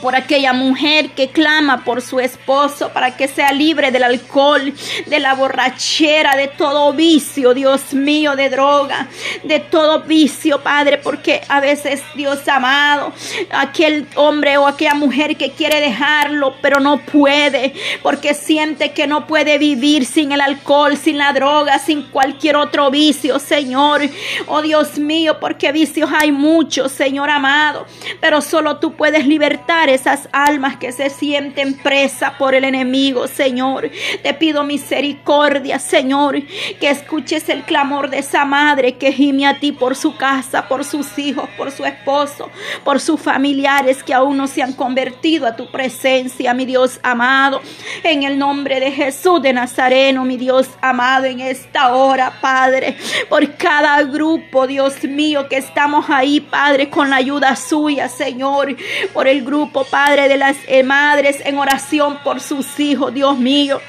por 0.00 0.14
aquella 0.14 0.52
mujer 0.52 1.10
que 1.10 1.28
clama 1.28 1.84
por 1.84 2.00
su 2.00 2.20
esposo 2.20 2.90
para 2.92 3.16
que 3.16 3.28
sea 3.28 3.52
libre 3.52 3.90
del 3.90 4.04
alcohol, 4.04 4.72
de 5.06 5.20
la 5.20 5.34
borrachera, 5.34 6.36
de 6.36 6.48
todo 6.48 6.92
vicio, 6.92 7.54
Dios 7.54 7.92
mío, 7.92 8.36
de 8.36 8.48
droga, 8.50 9.08
de 9.44 9.58
todo 9.58 10.02
vicio, 10.02 10.62
Padre, 10.62 10.98
porque 10.98 11.40
a 11.48 11.60
veces, 11.60 12.02
Dios 12.14 12.46
amado, 12.48 13.12
aquel 13.50 14.06
hombre 14.14 14.58
o 14.58 14.66
aquella 14.66 14.94
mujer 14.94 15.36
que 15.36 15.50
quiere 15.50 15.80
dejarlo, 15.80 16.54
pero 16.62 16.80
no 16.80 16.98
puede, 16.98 17.74
porque 18.02 18.34
siente 18.34 18.92
que 18.92 19.06
no 19.06 19.26
puede 19.26 19.58
vivir 19.58 20.06
sin 20.06 20.32
el 20.32 20.40
alcohol, 20.40 20.96
sin 20.96 21.18
la 21.18 21.32
droga, 21.32 21.78
sin 21.78 22.02
cualquier 22.04 22.56
otro 22.56 22.90
vicio, 22.90 23.38
Señor. 23.38 24.02
Oh 24.46 24.62
Dios 24.62 24.98
mío, 24.98 25.38
porque 25.40 25.72
vicios 25.72 26.10
hay 26.12 26.32
muchos, 26.32 26.92
Señor 26.92 27.30
amado, 27.30 27.86
pero 28.20 28.40
solo 28.40 28.78
tú 28.78 28.94
puedes 28.94 29.26
libertar 29.26 29.79
esas 29.88 30.28
almas 30.32 30.76
que 30.76 30.92
se 30.92 31.10
sienten 31.10 31.74
presa 31.74 32.36
por 32.38 32.54
el 32.54 32.64
enemigo, 32.64 33.26
Señor. 33.26 33.90
Te 34.22 34.34
pido 34.34 34.64
misericordia, 34.64 35.78
Señor, 35.78 36.42
que 36.78 36.90
escuches 36.90 37.48
el 37.48 37.62
clamor 37.62 38.10
de 38.10 38.18
esa 38.18 38.44
madre 38.44 38.96
que 38.96 39.12
gime 39.12 39.46
a 39.46 39.58
ti 39.58 39.72
por 39.72 39.96
su 39.96 40.16
casa, 40.16 40.68
por 40.68 40.84
sus 40.84 41.18
hijos, 41.18 41.48
por 41.56 41.70
su 41.70 41.84
esposo, 41.84 42.50
por 42.84 43.00
sus 43.00 43.20
familiares 43.20 44.02
que 44.02 44.14
aún 44.14 44.36
no 44.36 44.46
se 44.46 44.62
han 44.62 44.72
convertido 44.72 45.46
a 45.46 45.56
tu 45.56 45.70
presencia, 45.70 46.54
mi 46.54 46.66
Dios 46.66 47.00
amado. 47.02 47.60
En 48.02 48.22
el 48.24 48.38
nombre 48.38 48.80
de 48.80 48.90
Jesús 48.90 49.40
de 49.42 49.52
Nazareno, 49.52 50.24
mi 50.24 50.36
Dios 50.36 50.68
amado, 50.80 51.26
en 51.26 51.40
esta 51.40 51.94
hora, 51.94 52.32
Padre, 52.40 52.96
por 53.28 53.54
cada 53.56 54.02
grupo, 54.02 54.66
Dios 54.66 55.04
mío, 55.04 55.48
que 55.48 55.56
estamos 55.56 56.06
ahí, 56.08 56.40
Padre, 56.40 56.90
con 56.90 57.10
la 57.10 57.16
ayuda 57.16 57.54
suya, 57.56 58.08
Señor, 58.08 58.76
por 59.12 59.28
el 59.28 59.44
grupo 59.44 59.69
Padre, 59.90 60.28
de 60.28 60.36
las 60.36 60.56
eh, 60.66 60.82
madres 60.82 61.38
en 61.44 61.58
oración 61.58 62.18
por 62.22 62.40
sus 62.40 62.78
hijos, 62.80 63.14
Dios 63.14 63.38
mío 63.38 63.80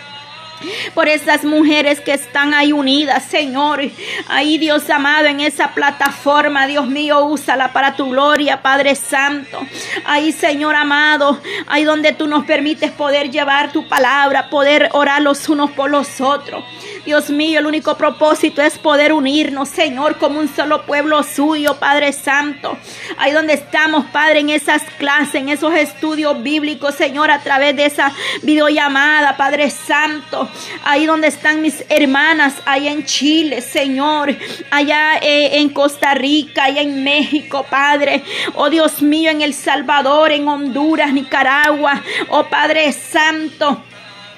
por 0.94 1.08
esas 1.08 1.44
mujeres 1.44 2.00
que 2.00 2.14
están 2.14 2.54
ahí 2.54 2.72
unidas, 2.72 3.24
Señor. 3.24 3.82
Ahí, 4.28 4.58
Dios 4.58 4.90
amado, 4.90 5.28
en 5.28 5.40
esa 5.40 5.74
plataforma, 5.74 6.68
Dios 6.68 6.88
mío, 6.88 7.26
úsala 7.26 7.74
para 7.74 7.96
tu 7.96 8.10
gloria, 8.10 8.62
Padre 8.62 8.96
Santo. 8.96 9.60
Ahí, 10.06 10.32
Señor 10.32 10.76
amado, 10.76 11.40
ahí 11.68 11.84
donde 11.84 12.14
tú 12.14 12.28
nos 12.28 12.46
permites 12.46 12.92
poder 12.92 13.32
llevar 13.32 13.72
tu 13.72 13.88
palabra, 13.88 14.50
poder 14.50 14.90
orar 14.94 15.22
los 15.22 15.48
unos 15.50 15.72
por 15.72 15.90
los 15.90 16.22
otros. 16.22 16.64
Dios 17.06 17.32
mío, 17.32 17.60
el 17.60 17.66
único 17.66 17.98
propósito 17.98 18.62
es 18.62 18.78
poder 18.78 19.12
unirnos, 19.12 19.70
Señor, 19.70 20.18
como 20.18 20.40
un 20.40 20.48
solo 20.48 20.84
pueblo 20.84 21.24
suyo, 21.24 21.78
Padre 21.80 22.14
Santo. 22.14 22.78
Ahí 23.18 23.32
donde 23.32 23.54
estamos, 23.54 24.06
Padre, 24.06 24.42
en 24.42 24.50
esas 24.50 24.84
clases, 25.00 25.36
en 25.36 25.50
esos 25.50 25.74
estudios 25.74 26.42
bíblicos, 26.44 26.94
Señor, 26.94 27.32
a 27.32 27.42
través 27.42 27.76
de 27.76 27.86
esa 27.86 28.14
videollamada, 28.44 29.36
Padre 29.36 29.72
Santo. 29.72 30.48
Ahí 30.84 31.08
donde 31.08 31.28
están 31.28 31.62
mis 31.62 31.84
hermanas, 31.90 32.56
allá 32.66 32.92
en 32.92 33.06
Chile, 33.06 33.62
Señor, 33.62 34.36
allá 34.70 35.18
eh, 35.22 35.60
en 35.60 35.70
Costa 35.70 36.14
Rica, 36.14 36.66
allá 36.66 36.82
en 36.82 37.04
México, 37.04 37.66
Padre. 37.68 38.24
Oh 38.54 38.70
Dios 38.70 39.02
mío, 39.02 39.32
en 39.32 39.42
El 39.42 39.56
Salvador, 39.56 40.32
en 40.32 40.48
Honduras, 40.48 41.12
Nicaragua. 41.14 42.02
Oh 42.30 42.44
Padre 42.44 42.92
Santo. 42.94 43.86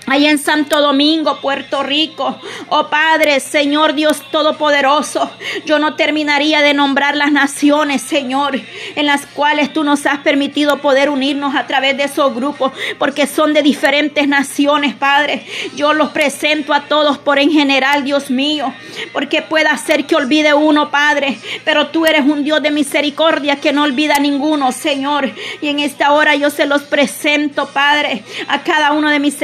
Allá 0.05 0.31
en 0.31 0.37
Santo 0.37 0.81
Domingo, 0.81 1.39
Puerto 1.39 1.81
Rico. 1.81 2.37
Oh 2.69 2.87
Padre, 2.89 3.39
Señor 3.39 3.93
Dios 3.93 4.21
Todopoderoso, 4.31 5.31
yo 5.65 5.79
no 5.79 5.95
terminaría 5.95 6.61
de 6.61 6.73
nombrar 6.73 7.15
las 7.15 7.31
naciones, 7.31 8.01
Señor, 8.01 8.59
en 8.95 9.05
las 9.05 9.25
cuales 9.25 9.71
tú 9.71 9.83
nos 9.83 10.05
has 10.05 10.19
permitido 10.19 10.79
poder 10.79 11.09
unirnos 11.09 11.55
a 11.55 11.67
través 11.67 11.95
de 11.95 12.03
esos 12.03 12.35
grupos, 12.35 12.73
porque 12.99 13.27
son 13.27 13.53
de 13.53 13.61
diferentes 13.61 14.27
naciones, 14.27 14.93
Padre. 14.93 15.45
Yo 15.75 15.93
los 15.93 16.09
presento 16.09 16.73
a 16.73 16.81
todos 16.81 17.17
por 17.17 17.39
en 17.39 17.51
general, 17.51 18.03
Dios 18.03 18.29
mío, 18.29 18.73
porque 19.13 19.41
pueda 19.41 19.75
ser 19.77 20.05
que 20.05 20.15
olvide 20.15 20.53
uno, 20.53 20.91
Padre, 20.91 21.37
pero 21.63 21.87
tú 21.87 22.05
eres 22.05 22.25
un 22.25 22.43
Dios 22.43 22.61
de 22.61 22.71
misericordia 22.71 23.55
que 23.57 23.71
no 23.71 23.83
olvida 23.83 24.15
a 24.15 24.19
ninguno, 24.19 24.71
Señor. 24.71 25.31
Y 25.61 25.69
en 25.69 25.79
esta 25.79 26.11
hora 26.11 26.35
yo 26.35 26.49
se 26.49 26.65
los 26.65 26.83
presento, 26.83 27.69
Padre, 27.69 28.23
a 28.47 28.63
cada 28.63 28.91
uno 28.91 29.09
de 29.09 29.19
mis 29.19 29.41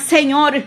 Señor, 0.00 0.62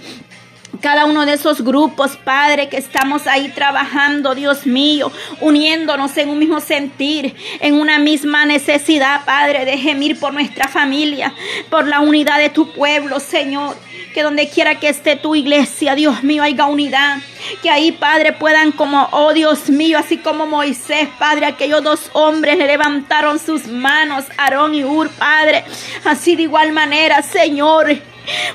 cada 0.82 1.06
uno 1.06 1.26
de 1.26 1.34
esos 1.34 1.62
grupos, 1.62 2.18
Padre, 2.18 2.70
que 2.70 2.78
estamos 2.78 3.28
ahí 3.28 3.50
trabajando, 3.50 4.36
Dios 4.36 4.66
mío, 4.66 5.12
uniéndonos 5.40 6.16
en 6.18 6.30
un 6.30 6.40
mismo 6.40 6.60
sentir, 6.60 7.36
en 7.60 7.76
una 7.76 8.00
misma 8.00 8.46
necesidad, 8.46 9.24
Padre, 9.26 9.66
de 9.66 9.78
gemir 9.78 10.20
por 10.20 10.34
nuestra 10.34 10.68
familia, 10.68 11.34
por 11.70 11.88
la 11.88 12.00
unidad 12.00 12.40
de 12.40 12.50
tu 12.50 12.72
pueblo, 12.74 13.20
Señor. 13.20 13.76
Que 14.14 14.24
donde 14.24 14.50
quiera 14.50 14.80
que 14.80 14.90
esté 14.90 15.16
tu 15.16 15.36
iglesia, 15.36 15.96
Dios 15.96 16.24
mío, 16.24 16.44
haya 16.44 16.66
unidad. 16.66 17.18
Que 17.62 17.69
ahí, 17.69 17.91
Padre, 17.91 18.33
puedan 18.33 18.71
como, 18.71 19.07
oh 19.12 19.33
Dios 19.33 19.69
mío, 19.69 19.98
así 19.98 20.17
como 20.17 20.45
Moisés, 20.45 21.10
Padre, 21.19 21.45
aquellos 21.45 21.83
dos 21.83 22.10
hombres 22.13 22.57
le 22.57 22.67
levantaron 22.67 23.39
sus 23.39 23.67
manos, 23.67 24.25
Aarón 24.38 24.75
y 24.75 24.83
Ur, 24.83 25.10
Padre. 25.10 25.63
Así 26.03 26.36
de 26.36 26.43
igual 26.43 26.71
manera, 26.71 27.21
Señor, 27.21 27.88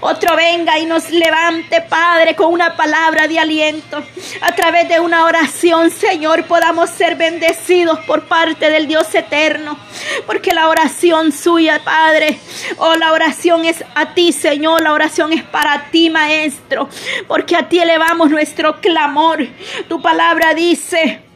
otro 0.00 0.36
venga 0.36 0.78
y 0.78 0.86
nos 0.86 1.10
levante, 1.10 1.80
Padre, 1.82 2.36
con 2.36 2.52
una 2.52 2.76
palabra 2.76 3.26
de 3.26 3.38
aliento. 3.38 4.02
A 4.40 4.54
través 4.54 4.88
de 4.88 5.00
una 5.00 5.24
oración, 5.24 5.90
Señor, 5.90 6.44
podamos 6.44 6.90
ser 6.90 7.16
bendecidos 7.16 7.98
por 8.00 8.24
parte 8.24 8.70
del 8.70 8.86
Dios 8.86 9.12
eterno. 9.14 9.78
Porque 10.26 10.54
la 10.54 10.68
oración 10.68 11.32
suya, 11.32 11.80
Padre, 11.84 12.38
oh, 12.78 12.94
la 12.94 13.12
oración 13.12 13.64
es 13.64 13.84
a 13.94 14.14
ti, 14.14 14.32
Señor. 14.32 14.82
La 14.82 14.92
oración 14.92 15.32
es 15.32 15.42
para 15.42 15.90
ti, 15.90 16.10
Maestro. 16.10 16.88
Porque 17.26 17.56
a 17.56 17.68
ti 17.68 17.78
elevamos 17.78 18.30
nuestro 18.30 18.75
clamor. 18.80 19.46
Tu 19.88 20.00
palabra 20.00 20.54
dice 20.54 21.26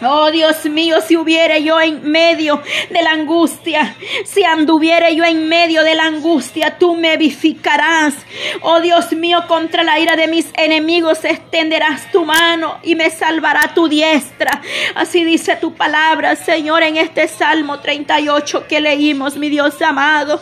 Oh 0.00 0.30
Dios 0.30 0.64
mío, 0.66 1.00
si 1.04 1.16
hubiera 1.16 1.58
yo 1.58 1.80
en 1.80 2.08
medio 2.08 2.62
de 2.90 3.02
la 3.02 3.10
angustia, 3.10 3.96
si 4.24 4.44
anduviera 4.44 5.10
yo 5.10 5.24
en 5.24 5.48
medio 5.48 5.82
de 5.82 5.96
la 5.96 6.04
angustia, 6.04 6.78
tú 6.78 6.94
me 6.94 7.14
edificarás. 7.14 8.14
Oh 8.60 8.80
Dios 8.80 9.12
mío, 9.12 9.44
contra 9.48 9.82
la 9.82 9.98
ira 9.98 10.14
de 10.14 10.28
mis 10.28 10.46
enemigos 10.56 11.24
extenderás 11.24 12.12
tu 12.12 12.24
mano 12.24 12.78
y 12.84 12.94
me 12.94 13.10
salvará 13.10 13.74
tu 13.74 13.88
diestra. 13.88 14.62
Así 14.94 15.24
dice 15.24 15.56
tu 15.56 15.74
palabra, 15.74 16.36
Señor, 16.36 16.84
en 16.84 16.96
este 16.96 17.26
Salmo 17.26 17.80
38 17.80 18.66
que 18.68 18.80
leímos, 18.80 19.36
mi 19.36 19.48
Dios 19.48 19.82
amado. 19.82 20.40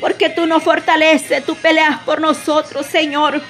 Porque 0.00 0.30
tú 0.30 0.46
nos 0.46 0.62
fortaleces, 0.62 1.44
tú 1.44 1.54
peleas 1.56 1.98
por 2.04 2.20
nosotros, 2.20 2.86
Señor. 2.86 3.42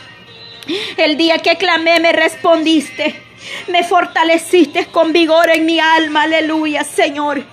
El 0.97 1.17
día 1.17 1.39
que 1.39 1.57
clamé 1.57 2.01
me 2.01 2.13
respondiste. 2.13 3.26
Me 3.69 3.85
fortaleciste 3.85 4.87
con 4.87 5.13
vigor 5.13 5.51
en 5.51 5.67
mi 5.67 5.81
alma, 5.81 6.23
aleluya, 6.23 6.85
Señor. 6.85 7.45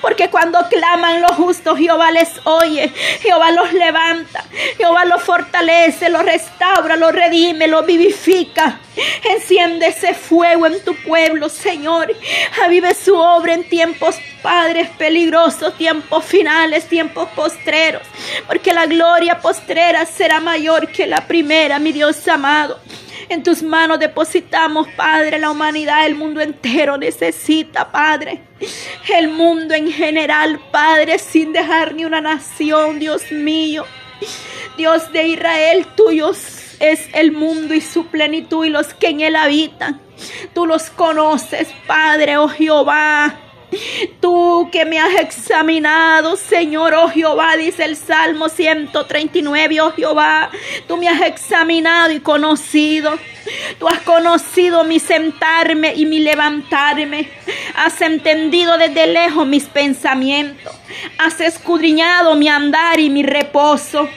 Porque 0.00 0.28
cuando 0.30 0.68
claman 0.68 1.22
los 1.22 1.32
justos, 1.32 1.78
Jehová 1.78 2.10
les 2.10 2.28
oye, 2.44 2.88
Jehová 3.20 3.50
los 3.52 3.72
levanta, 3.72 4.44
Jehová 4.76 5.04
los 5.04 5.22
fortalece, 5.22 6.08
los 6.10 6.24
restaura, 6.24 6.96
los 6.96 7.12
redime, 7.12 7.68
los 7.68 7.86
vivifica. 7.86 8.80
Enciende 9.24 9.86
ese 9.86 10.14
fuego 10.14 10.66
en 10.66 10.82
tu 10.84 10.94
pueblo, 10.94 11.48
Señor. 11.48 12.14
Avive 12.64 12.94
su 12.94 13.16
obra 13.16 13.54
en 13.54 13.64
tiempos, 13.64 14.16
padres 14.42 14.88
peligrosos, 14.98 15.76
tiempos 15.78 16.24
finales, 16.24 16.86
tiempos 16.88 17.28
postreros. 17.30 18.02
Porque 18.46 18.74
la 18.74 18.86
gloria 18.86 19.40
postrera 19.40 20.04
será 20.04 20.40
mayor 20.40 20.88
que 20.88 21.06
la 21.06 21.26
primera, 21.26 21.78
mi 21.78 21.92
Dios 21.92 22.26
amado. 22.28 22.78
En 23.28 23.42
tus 23.42 23.62
manos 23.62 23.98
depositamos, 23.98 24.88
Padre, 24.96 25.38
la 25.38 25.50
humanidad, 25.50 26.06
el 26.06 26.14
mundo 26.14 26.40
entero 26.40 26.98
necesita, 26.98 27.90
Padre. 27.90 28.42
El 29.08 29.28
mundo 29.28 29.74
en 29.74 29.90
general, 29.90 30.60
Padre, 30.70 31.18
sin 31.18 31.52
dejar 31.52 31.94
ni 31.94 32.04
una 32.04 32.20
nación, 32.20 32.98
Dios 32.98 33.30
mío. 33.30 33.84
Dios 34.76 35.12
de 35.12 35.28
Israel, 35.28 35.86
tuyo 35.96 36.32
es 36.80 37.08
el 37.12 37.32
mundo 37.32 37.74
y 37.74 37.80
su 37.80 38.06
plenitud 38.06 38.64
y 38.64 38.70
los 38.70 38.94
que 38.94 39.08
en 39.08 39.20
él 39.20 39.36
habitan. 39.36 40.00
Tú 40.54 40.66
los 40.66 40.90
conoces, 40.90 41.68
Padre, 41.86 42.36
oh 42.36 42.48
Jehová. 42.48 43.51
Tú 44.20 44.68
que 44.70 44.84
me 44.84 44.98
has 44.98 45.14
examinado, 45.20 46.36
Señor, 46.36 46.94
oh 46.94 47.08
Jehová, 47.08 47.56
dice 47.56 47.84
el 47.84 47.96
Salmo 47.96 48.48
139, 48.48 49.80
oh 49.80 49.92
Jehová, 49.92 50.50
tú 50.86 50.96
me 50.96 51.08
has 51.08 51.22
examinado 51.22 52.12
y 52.12 52.20
conocido. 52.20 53.18
Tú 53.78 53.88
has 53.88 54.00
conocido 54.00 54.84
mi 54.84 55.00
sentarme 55.00 55.94
y 55.94 56.06
mi 56.06 56.20
levantarme. 56.20 57.28
Has 57.74 58.00
entendido 58.00 58.78
desde 58.78 59.06
lejos 59.06 59.46
mis 59.46 59.64
pensamientos. 59.64 60.72
Has 61.18 61.40
escudriñado 61.40 62.34
mi 62.36 62.48
andar 62.48 63.00
y 63.00 63.10
mi 63.10 63.22
reposo. 63.22 64.08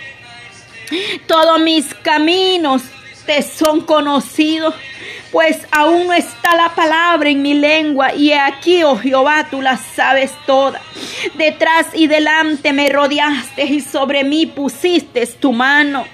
Todos 1.28 1.60
mis 1.62 1.94
caminos 1.96 2.84
te 3.26 3.42
son 3.42 3.82
conocidos 3.82 4.76
pues 5.36 5.68
aún 5.70 6.08
no 6.08 6.14
está 6.14 6.56
la 6.56 6.74
palabra 6.76 7.30
en 7.30 7.42
mi 7.42 7.56
lengua, 7.56 8.16
y 8.16 8.32
aquí, 8.32 8.84
oh 8.84 8.96
Jehová, 8.96 9.46
tú 9.52 9.62
la 9.62 9.76
sabes 9.76 10.32
toda. 10.46 10.80
Detrás 11.34 11.88
y 11.94 12.08
delante 12.08 12.72
me 12.72 12.88
rodeaste 12.88 13.66
y 13.66 13.82
sobre 13.82 14.24
mí 14.24 14.46
pusiste 14.46 15.28
tu 15.28 15.52
mano. 15.52 16.06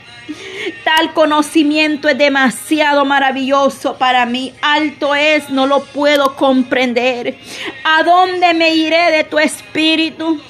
Tal 0.84 1.14
conocimiento 1.14 2.10
es 2.10 2.18
demasiado 2.18 3.06
maravilloso 3.06 3.96
para 3.96 4.26
mí. 4.26 4.56
Alto 4.60 5.14
es, 5.14 5.52
no 5.52 5.68
lo 5.68 5.84
puedo 5.84 6.36
comprender. 6.36 7.38
¿A 7.84 8.02
dónde 8.02 8.56
me 8.56 8.74
iré 8.74 9.12
de 9.12 9.24
tu 9.24 9.38
espíritu? 9.38 10.42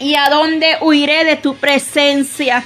¿Y 0.00 0.16
a 0.16 0.28
dónde 0.28 0.76
huiré 0.80 1.24
de 1.24 1.36
tu 1.36 1.54
presencia? 1.54 2.64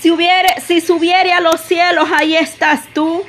Si, 0.00 0.10
hubiere, 0.10 0.60
si 0.60 0.80
subiere 0.80 1.32
a 1.32 1.38
los 1.38 1.60
cielos, 1.60 2.08
ahí 2.12 2.34
estás 2.34 2.92
tú. 2.92 3.24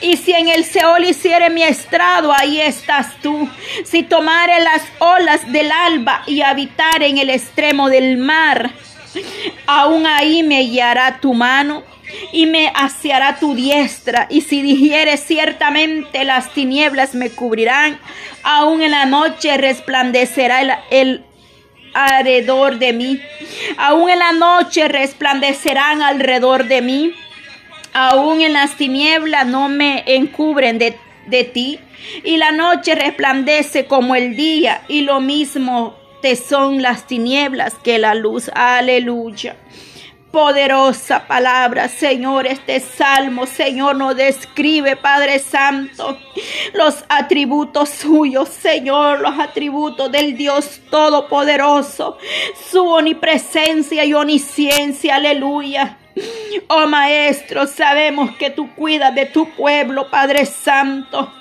Y 0.00 0.16
si 0.16 0.32
en 0.32 0.48
el 0.48 0.64
Seol 0.64 1.04
hiciere 1.04 1.50
mi 1.50 1.62
estrado, 1.62 2.32
ahí 2.32 2.60
estás 2.60 3.16
tú. 3.20 3.48
Si 3.84 4.02
tomare 4.02 4.60
las 4.60 4.82
olas 4.98 5.50
del 5.50 5.70
alba 5.70 6.22
y 6.26 6.42
habitar 6.42 7.02
en 7.02 7.18
el 7.18 7.30
extremo 7.30 7.88
del 7.88 8.16
mar, 8.16 8.70
aún 9.66 10.06
ahí 10.06 10.42
me 10.42 10.60
guiará 10.62 11.20
tu 11.20 11.34
mano 11.34 11.82
y 12.32 12.46
me 12.46 12.72
aseará 12.74 13.38
tu 13.38 13.54
diestra. 13.54 14.26
Y 14.30 14.42
si 14.42 14.62
dijere 14.62 15.16
ciertamente 15.16 16.24
las 16.24 16.52
tinieblas 16.52 17.14
me 17.14 17.30
cubrirán, 17.30 17.98
aún 18.42 18.82
en 18.82 18.92
la 18.92 19.04
noche 19.04 19.56
resplandecerá 19.56 20.60
el, 20.60 20.72
el 20.90 21.24
alrededor 21.92 22.78
de 22.78 22.92
mí. 22.92 23.20
Aún 23.76 24.10
en 24.10 24.20
la 24.20 24.32
noche 24.32 24.88
resplandecerán 24.88 26.02
alrededor 26.02 26.66
de 26.66 26.82
mí 26.82 27.14
aún 27.92 28.40
en 28.40 28.52
las 28.52 28.76
tinieblas 28.76 29.46
no 29.46 29.68
me 29.68 30.04
encubren 30.06 30.78
de, 30.78 30.96
de 31.26 31.44
ti, 31.44 31.80
y 32.24 32.36
la 32.36 32.52
noche 32.52 32.94
resplandece 32.94 33.86
como 33.86 34.14
el 34.14 34.36
día, 34.36 34.82
y 34.88 35.02
lo 35.02 35.20
mismo 35.20 35.96
te 36.22 36.36
son 36.36 36.82
las 36.82 37.06
tinieblas 37.06 37.74
que 37.74 37.98
la 37.98 38.14
luz. 38.14 38.50
Aleluya. 38.54 39.56
Poderosa 40.30 41.26
palabra, 41.26 41.88
Señor, 41.88 42.46
este 42.46 42.80
salmo, 42.80 43.46
Señor, 43.46 43.96
nos 43.96 44.14
describe, 44.14 44.94
Padre 44.94 45.38
Santo, 45.38 46.18
los 46.74 47.02
atributos 47.08 47.88
suyos, 47.88 48.50
Señor, 48.50 49.20
los 49.20 49.38
atributos 49.38 50.12
del 50.12 50.36
Dios 50.36 50.80
Todopoderoso, 50.90 52.18
su 52.70 52.86
omnipresencia 52.86 54.04
y 54.04 54.12
omnisciencia, 54.12 55.16
aleluya. 55.16 55.97
Oh 56.68 56.86
Maestro, 56.86 57.66
sabemos 57.66 58.36
que 58.36 58.50
tú 58.50 58.74
cuidas 58.74 59.14
de 59.14 59.26
tu 59.26 59.48
pueblo, 59.50 60.10
Padre 60.10 60.46
Santo, 60.46 61.32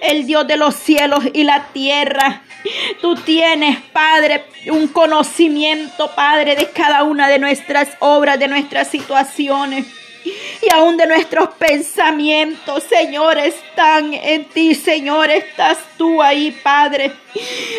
el 0.00 0.26
Dios 0.26 0.46
de 0.46 0.56
los 0.56 0.74
cielos 0.74 1.24
y 1.32 1.44
la 1.44 1.68
tierra. 1.72 2.42
Tú 3.00 3.14
tienes, 3.14 3.78
Padre, 3.92 4.44
un 4.70 4.88
conocimiento, 4.88 6.10
Padre, 6.14 6.56
de 6.56 6.70
cada 6.70 7.04
una 7.04 7.28
de 7.28 7.38
nuestras 7.38 7.96
obras, 8.00 8.38
de 8.38 8.48
nuestras 8.48 8.88
situaciones 8.88 9.86
y 10.62 10.72
aún 10.72 10.96
de 10.96 11.06
nuestros 11.06 11.50
pensamientos, 11.50 12.82
Señor, 12.84 13.38
están 13.38 14.14
en 14.14 14.44
ti, 14.46 14.74
Señor, 14.74 15.30
estás 15.30 15.78
tú 15.96 16.22
ahí, 16.22 16.50
Padre. 16.62 17.12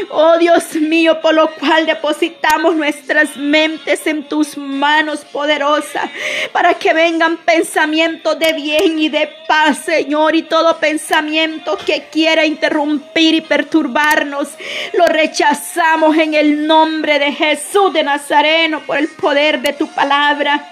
Oh 0.10 0.38
Dios 0.38 0.76
mío, 0.76 1.20
por 1.22 1.34
lo 1.34 1.52
cual 1.56 1.86
depositamos 1.86 2.76
nuestras 2.76 3.36
mentes 3.38 4.06
en 4.06 4.28
tus 4.28 4.58
manos 4.58 5.26
poderosas, 5.26 6.10
para 6.52 6.76
que 6.76 6.94
vengan 6.94 7.38
pensamientos 7.38 8.38
de 8.38 8.54
bien 8.54 9.00
y 9.00 9.10
de 9.10 9.30
paz, 9.48 9.80
Señor, 9.86 10.36
y 10.36 10.44
todo 10.44 10.78
pensamiento 10.78 11.78
que 11.78 12.08
quiera 12.12 12.46
interrumpir 12.46 13.36
y 13.36 13.42
perturbarnos, 13.42 14.50
lo 14.94 15.06
rechazamos 15.08 16.16
en 16.18 16.34
el 16.36 16.68
nombre 16.68 17.20
de 17.20 17.32
Jesús 17.34 17.92
de 17.94 18.04
Nazareno 18.04 18.82
por 18.82 18.98
el 18.98 19.08
poder 19.08 19.62
de 19.62 19.74
tu 19.74 19.88
palabra. 19.88 20.72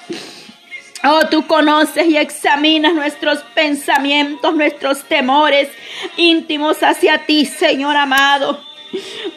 Oh, 1.08 1.28
tú 1.30 1.46
conoces 1.46 2.08
y 2.08 2.18
examinas 2.18 2.94
nuestros 2.94 3.40
pensamientos, 3.54 4.56
nuestros 4.56 5.04
temores 5.04 5.70
íntimos 6.18 6.82
hacia 6.82 7.26
ti, 7.26 7.46
Señor 7.46 7.96
amado. 7.96 8.60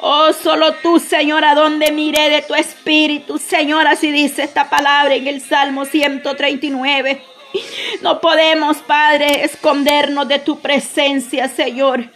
Oh, 0.00 0.33
solo 0.33 0.74
tú, 0.74 0.98
Señor, 0.98 1.44
a 1.44 1.54
donde 1.54 1.90
miré 1.92 2.31
de 2.31 2.42
tu 2.42 2.54
espíritu, 2.54 3.38
Señor, 3.38 3.87
así 3.87 4.11
dice 4.11 4.44
esta 4.44 4.70
palabra 4.70 5.14
en 5.14 5.26
el 5.26 5.42
Salmo 5.42 5.85
139. 5.85 7.22
No 8.02 8.20
podemos, 8.20 8.78
Padre, 8.78 9.44
escondernos 9.44 10.28
de 10.28 10.38
tu 10.38 10.61
presencia, 10.61 11.48
Señor. 11.48 12.11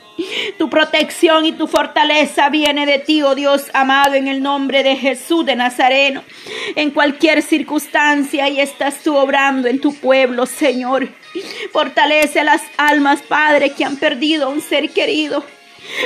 Tu 0.59 0.69
protección 0.69 1.47
y 1.47 1.53
tu 1.53 1.67
fortaleza 1.67 2.49
viene 2.51 2.87
de 2.87 2.99
ti, 2.99 3.23
oh 3.23 3.35
Dios 3.35 3.65
amado, 3.73 4.15
en 4.15 4.29
el 4.29 4.43
nombre 4.43 4.83
de 4.83 4.97
Jesús 4.97 5.45
de 5.47 5.57
Nazareno. 5.57 6.23
En 6.77 6.91
cualquier 6.91 7.43
circunstancia 7.43 8.49
y 8.49 8.61
estás 8.61 9.03
tú 9.03 9.17
obrando 9.17 9.69
en 9.69 9.81
tu 9.81 9.95
pueblo, 9.95 10.47
Señor. 10.47 11.09
Fortalece 11.73 12.45
las 12.45 12.63
almas, 12.77 13.23
Padre, 13.23 13.71
que 13.71 13.85
han 13.85 13.97
perdido 13.97 14.47
a 14.47 14.51
un 14.51 14.61
ser 14.61 14.91
querido. 14.91 15.45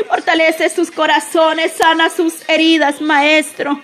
Fortalece 0.09 0.71
sus 0.71 0.91
corazones, 0.91 1.73
sana 1.73 2.09
sus 2.09 2.49
heridas, 2.49 3.01
Maestro. 3.01 3.83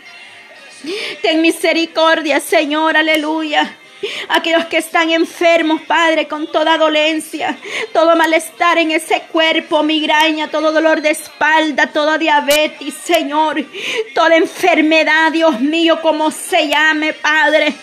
Ten 1.21 1.43
misericordia, 1.43 2.41
Señor, 2.41 2.97
aleluya. 2.97 3.77
Aquellos 4.29 4.67
que 4.67 4.79
están 4.79 5.11
enfermos, 5.11 5.83
Padre, 5.83 6.29
con 6.29 6.47
toda 6.47 6.79
dolencia, 6.79 7.57
todo 7.93 8.17
malestar 8.17 8.79
en 8.79 8.91
ese 8.91 9.23
cuerpo, 9.33 9.83
migraña, 9.83 10.49
todo 10.49 10.73
dolor 10.73 11.01
de 11.01 11.11
espalda, 11.11 11.89
toda 11.89 12.19
diabetes, 12.19 12.95
Señor, 12.95 13.65
toda 14.15 14.37
enfermedad, 14.37 15.33
Dios 15.33 15.61
mío, 15.61 16.01
como 16.01 16.31
se 16.31 16.69
llame, 16.69 17.13
Padre. 17.13 17.75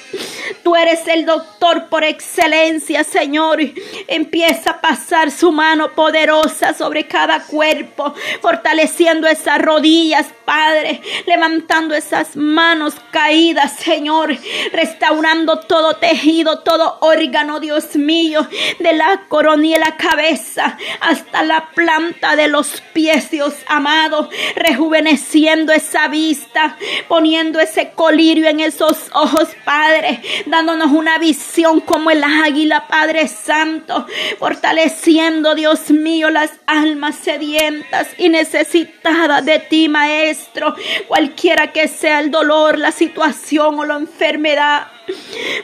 Tú 0.63 0.75
eres 0.75 1.08
el 1.08 1.25
doctor 1.25 1.88
por 1.89 2.03
excelencia, 2.03 3.03
Señor. 3.03 3.60
Empieza 4.08 4.71
a 4.71 4.82
pasar 4.82 5.32
su 5.32 5.51
mano 5.51 5.93
poderosa 5.93 6.73
sobre 6.73 7.08
cada 7.08 7.43
cuerpo, 7.43 8.13
fortaleciendo 8.41 9.27
esas 9.27 9.62
rodillas, 9.62 10.27
Padre, 10.45 11.01
levantando 11.25 11.95
esas 11.95 12.36
manos 12.36 12.95
caídas, 13.12 13.77
Señor, 13.77 14.36
restaurando 14.71 15.60
todo 15.60 15.97
tejido, 16.09 16.59
todo 16.59 16.97
órgano, 17.01 17.59
Dios 17.59 17.95
mío, 17.95 18.47
de 18.79 18.93
la 18.93 19.25
coronilla 19.27 19.77
la 19.77 19.95
cabeza 19.95 20.75
hasta 21.01 21.43
la 21.43 21.69
planta 21.75 22.35
de 22.35 22.47
los 22.47 22.81
pies, 22.93 23.29
Dios 23.29 23.53
amado, 23.67 24.27
rejuveneciendo 24.55 25.71
esa 25.71 26.07
vista, 26.07 26.77
poniendo 27.07 27.59
ese 27.59 27.91
colirio 27.91 28.49
en 28.49 28.59
esos 28.59 29.11
ojos, 29.13 29.49
Padre, 29.63 30.21
dándonos 30.47 30.91
una 30.91 31.19
visión 31.19 31.79
como 31.81 32.09
el 32.09 32.23
águila, 32.23 32.87
Padre 32.87 33.27
Santo, 33.27 34.07
fortaleciendo, 34.39 35.53
Dios 35.53 35.91
mío, 35.91 36.31
las 36.31 36.51
almas 36.65 37.17
sedientas 37.17 38.07
y 38.17 38.29
necesitadas 38.29 39.45
de 39.45 39.59
ti, 39.59 39.89
Maestro, 39.89 40.75
cualquiera 41.07 41.71
que 41.71 41.87
sea 41.87 42.19
el 42.19 42.31
dolor, 42.31 42.79
la 42.79 42.91
situación 42.91 43.77
o 43.77 43.85
la 43.85 43.97
enfermedad. 43.97 44.87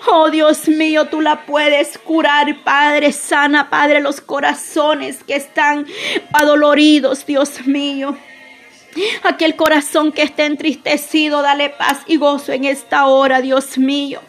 Oh 0.07 0.29
Dios 0.29 0.67
mío, 0.67 1.05
tú 1.05 1.21
la 1.21 1.45
puedes 1.45 1.97
curar, 1.97 2.63
Padre. 2.63 3.11
Sana, 3.11 3.69
Padre, 3.69 3.99
los 3.99 4.21
corazones 4.21 5.23
que 5.23 5.35
están 5.35 5.85
adoloridos, 6.33 7.25
Dios 7.25 7.65
mío. 7.65 8.17
Aquel 9.23 9.55
corazón 9.55 10.11
que 10.11 10.23
esté 10.23 10.45
entristecido, 10.45 11.41
dale 11.41 11.69
paz 11.69 11.99
y 12.07 12.17
gozo 12.17 12.53
en 12.53 12.65
esta 12.65 13.07
hora, 13.07 13.41
Dios 13.41 13.77
mío. 13.77 14.21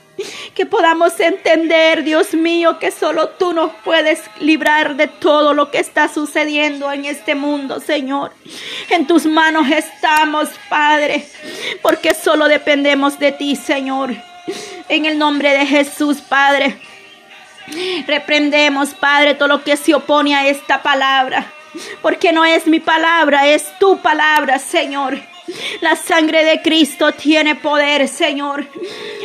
Que 0.54 0.64
podamos 0.64 1.20
entender, 1.20 2.02
Dios 2.02 2.32
mío, 2.32 2.78
que 2.78 2.90
solo 2.90 3.28
tú 3.28 3.52
nos 3.52 3.70
puedes 3.84 4.22
librar 4.40 4.96
de 4.96 5.08
todo 5.08 5.52
lo 5.52 5.70
que 5.70 5.78
está 5.78 6.08
sucediendo 6.08 6.90
en 6.90 7.04
este 7.04 7.34
mundo, 7.34 7.80
Señor. 7.80 8.32
En 8.88 9.06
tus 9.06 9.26
manos 9.26 9.70
estamos, 9.70 10.48
Padre, 10.70 11.26
porque 11.82 12.14
solo 12.14 12.48
dependemos 12.48 13.18
de 13.18 13.32
ti, 13.32 13.56
Señor. 13.56 14.16
En 14.88 15.04
el 15.04 15.18
nombre 15.18 15.52
de 15.52 15.66
Jesús, 15.66 16.18
Padre. 16.20 16.78
Reprendemos, 18.06 18.94
Padre, 18.94 19.34
todo 19.34 19.48
lo 19.48 19.64
que 19.64 19.76
se 19.76 19.94
opone 19.94 20.34
a 20.34 20.46
esta 20.46 20.82
palabra. 20.82 21.52
Porque 22.00 22.32
no 22.32 22.44
es 22.44 22.66
mi 22.66 22.80
palabra, 22.80 23.46
es 23.46 23.76
tu 23.78 23.98
palabra, 23.98 24.58
Señor. 24.58 25.18
La 25.80 25.94
sangre 25.94 26.44
de 26.44 26.60
Cristo 26.62 27.12
tiene 27.12 27.54
poder, 27.54 28.08
Señor. 28.08 28.66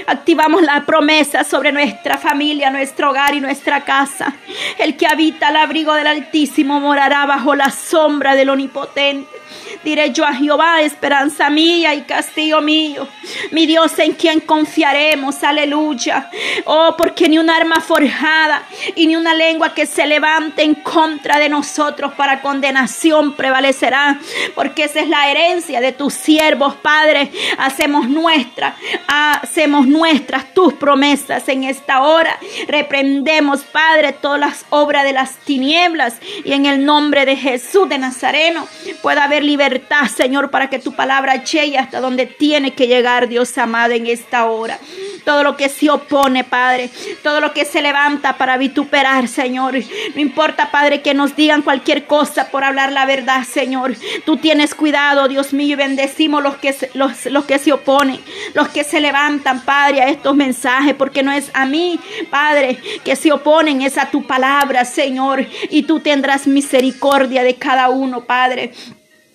Activamos 0.08 0.62
la 0.62 0.86
promesa 0.86 1.43
sobre 1.43 1.71
nuestra 1.71 2.17
familia, 2.17 2.69
nuestro 2.69 3.10
hogar 3.10 3.34
y 3.34 3.41
nuestra 3.41 3.84
casa. 3.84 4.36
El 4.78 4.97
que 4.97 5.08
habita 5.08 5.47
al 5.47 5.58
abrigo 5.58 5.93
del 5.93 6.08
Altísimo 6.08 6.80
morará 6.80 7.26
bajo 7.26 7.56
la 7.56 7.71
sombra 7.71 8.36
del 8.36 8.50
Omnipotente. 8.50 9.40
Diré 9.84 10.12
yo 10.12 10.26
a 10.26 10.34
Jehová, 10.34 10.82
esperanza 10.82 11.50
mía 11.50 11.96
y 11.96 12.02
castillo 12.02 12.62
mío, 12.62 13.08
mi 13.52 13.66
Dios 13.66 13.98
en 14.00 14.14
quien 14.14 14.40
confiaremos, 14.40 15.44
aleluya. 15.44 16.30
Oh, 16.66 16.96
porque 16.98 17.28
ni 17.28 17.38
un 17.38 17.50
arma 17.50 17.82
forjada 17.82 18.64
y 18.96 19.08
ni 19.08 19.16
una 19.16 19.34
lengua 19.34 19.74
que 19.74 19.86
se 19.86 20.06
levante 20.06 20.64
en 20.64 20.76
contra 20.76 21.40
de 21.40 21.50
nosotros 21.50 22.14
para 22.14 22.42
condenación 22.42 23.34
prevalecerá, 23.34 24.20
porque 24.56 24.84
esa 24.84 25.00
es 25.00 25.08
la 25.08 25.30
herencia 25.32 25.82
de 25.82 25.92
tus 25.92 26.14
siervos, 26.14 26.76
Padre. 26.76 27.32
Hacemos 27.58 28.08
nuestra, 28.10 28.76
hacemos 29.08 29.88
nuestras 29.88 30.54
tus 30.54 30.74
promesas 30.74 31.48
en 31.48 31.64
esta 31.64 32.02
hora. 32.02 32.38
Reprendemos, 32.68 33.62
Padre, 33.62 34.14
todas 34.14 34.40
las 34.40 34.66
obras 34.70 35.04
de 35.04 35.14
las 35.14 35.38
tinieblas 35.38 36.16
y 36.44 36.54
en 36.54 36.66
el 36.66 36.86
nombre 36.86 37.26
de 37.26 37.36
Jesús 37.36 37.88
de 37.90 37.98
Nazareno 37.98 38.68
pueda 39.02 39.24
haber 39.24 39.40
libertad, 39.41 40.08
Señor, 40.08 40.49
para 40.49 40.69
que 40.69 40.80
tu 40.80 40.93
palabra 40.93 41.43
llegue 41.43 41.77
hasta 41.77 41.99
donde 41.99 42.25
tiene 42.25 42.73
que 42.73 42.88
llegar, 42.88 43.27
Dios 43.27 43.58
amado, 43.58 43.93
en 43.93 44.08
esta 44.08 44.45
hora. 44.45 44.80
Todo 45.25 45.43
lo 45.43 45.56
que 45.56 45.69
se 45.69 45.89
opone, 45.89 46.43
Padre, 46.43 46.89
todo 47.21 47.41
lo 47.41 47.54
que 47.54 47.65
se 47.65 47.82
levanta 47.82 48.38
para 48.38 48.58
vituperar, 48.58 49.27
Señor. 49.27 49.75
No 50.15 50.21
importa, 50.21 50.71
Padre, 50.71 51.01
que 51.01 51.13
nos 51.13 51.36
digan 51.36 51.62
cualquier 51.62 52.06
cosa 52.06 52.49
por 52.49 52.63
hablar 52.63 52.91
la 52.91 53.06
verdad, 53.06 53.43
Señor. 53.43 53.95
Tú 54.25 54.38
tienes 54.38 54.73
cuidado, 54.73 55.27
Dios 55.27 55.54
mío, 55.54 55.73
y 55.73 55.75
bendecimos 55.75 56.41
los 56.41 56.56
que, 56.58 56.75
los, 56.93 57.25
los 57.27 57.45
que 57.45 57.60
se 57.60 57.71
oponen, 57.71 58.19
los 58.54 58.69
que 58.69 58.84
se 58.84 58.99
levantan, 58.99 59.62
Padre, 59.62 60.01
a 60.01 60.10
estos 60.10 60.36
mensajes, 60.36 60.95
porque 60.95 61.23
no 61.23 61.32
es 61.32 61.51
a 61.54 61.65
mí, 61.65 61.99
Padre, 62.30 62.80
que 63.04 63.15
se 63.15 63.32
oponen, 63.32 63.82
es 63.82 63.97
a 63.97 64.10
tu 64.10 64.25
palabra, 64.25 64.86
Señor. 64.86 65.45
Y 65.69 65.84
tú 65.84 65.99
tendrás 65.99 66.47
misericordia 66.47 67.43
de 67.43 67.56
cada 67.56 67.89
uno, 67.89 68.25
Padre. 68.25 68.71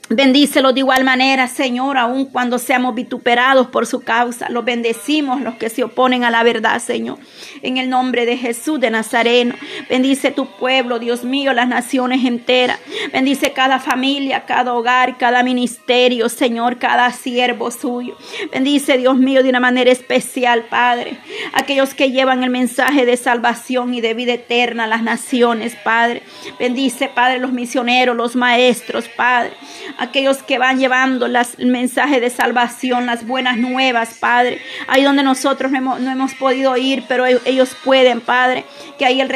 Bendícelo 0.09 0.73
de 0.73 0.81
igual 0.81 1.03
manera, 1.03 1.49
Señor, 1.49 1.99
aun 1.99 2.27
cuando 2.27 2.59
seamos 2.59 2.95
vituperados 2.95 3.67
por 3.67 3.87
su 3.87 4.03
causa. 4.03 4.49
Los 4.51 4.65
bendecimos 4.65 5.41
los 5.41 5.57
que 5.57 5.69
se 5.69 5.83
oponen 5.83 6.23
a 6.23 6.31
la 6.31 6.45
verdad, 6.45 6.79
Señor. 6.79 7.19
En 7.63 7.77
el 7.77 7.91
nombre 7.91 8.25
de 8.25 8.37
Jesús 8.37 8.79
de 8.79 8.91
Nazareno. 8.91 9.57
Bendice 9.89 10.31
tu 10.31 10.47
pueblo, 10.47 10.99
Dios 10.99 11.25
mío, 11.25 11.53
las 11.53 11.69
naciones 11.69 12.25
enteras. 12.25 12.79
Bendice 13.13 13.53
cada 13.53 13.79
familia, 13.79 14.45
cada 14.47 14.75
hogar, 14.75 15.17
cada 15.19 15.43
ministerio, 15.43 16.29
Señor, 16.29 16.79
cada 16.79 17.11
siervo 17.13 17.71
suyo. 17.71 18.17
Bendice, 18.53 18.99
Dios 18.99 19.17
mío, 19.17 19.43
de 19.43 19.51
una 19.51 19.61
manera 19.61 19.91
especial, 19.91 20.65
Padre. 20.69 21.19
Aquellos 21.53 21.95
que 21.95 22.11
llevan 22.11 22.43
el 22.43 22.51
mensaje 22.51 23.07
de 23.07 23.17
salvación 23.17 23.95
y 23.95 24.01
de 24.01 24.15
vida 24.15 24.35
eterna 24.35 24.85
a 24.85 24.89
las 24.89 25.03
naciones, 25.03 25.77
Padre. 25.77 26.23
Bendice, 26.59 27.09
Padre, 27.09 27.39
los 27.39 27.53
misioneros, 27.53 28.17
los 28.17 28.37
maestros, 28.37 29.09
Padre 29.09 29.53
aquellos 29.99 30.43
que 30.43 30.59
van 30.59 30.79
llevando 30.79 31.27
el 31.27 31.67
mensaje 31.67 32.21
de 32.21 32.31
salvación, 32.31 33.07
las 33.07 33.27
buenas 33.27 33.57
nuevas, 33.57 34.15
Padre. 34.19 34.61
Ahí 34.87 35.03
donde 35.03 35.23
nosotros 35.23 35.71
no 35.71 35.79
hemos, 35.79 36.01
no 36.01 36.11
hemos 36.11 36.35
podido 36.35 36.77
ir, 36.77 37.05
pero 37.09 37.27
e, 37.27 37.41
ellos 37.45 37.77
pueden, 37.85 38.21
Padre. 38.21 38.65
Que 38.99 39.07
ahí 39.07 39.21
el 39.21 39.29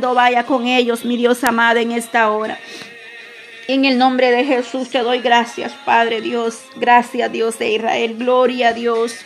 vaya 0.00 0.44
con 0.44 0.66
ellos, 0.66 1.04
mi 1.04 1.16
Dios 1.16 1.44
amado, 1.44 1.78
en 1.78 1.92
esta 1.92 2.30
hora. 2.30 2.58
En 3.66 3.86
el 3.86 3.96
nombre 3.96 4.30
de 4.30 4.44
Jesús 4.44 4.90
te 4.90 4.98
doy 4.98 5.20
gracias, 5.20 5.72
Padre 5.86 6.20
Dios. 6.20 6.64
Gracias, 6.76 7.32
Dios 7.32 7.58
de 7.58 7.70
Israel. 7.70 8.16
Gloria 8.18 8.68
a 8.68 8.72
Dios. 8.74 9.16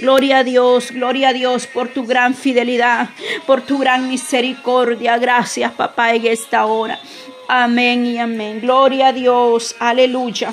Gloria 0.00 0.38
a 0.38 0.44
Dios, 0.44 0.90
gloria 0.90 1.28
a 1.28 1.32
Dios 1.32 1.66
por 1.66 1.88
tu 1.88 2.04
gran 2.04 2.34
fidelidad, 2.34 3.10
por 3.46 3.62
tu 3.62 3.78
gran 3.78 4.08
misericordia. 4.08 5.18
Gracias, 5.18 5.72
papá, 5.72 6.14
en 6.14 6.26
esta 6.26 6.66
hora. 6.66 6.98
Amén 7.48 8.06
y 8.06 8.18
amén. 8.18 8.60
Gloria 8.60 9.08
a 9.08 9.12
Dios. 9.12 9.76
Aleluya. 9.78 10.52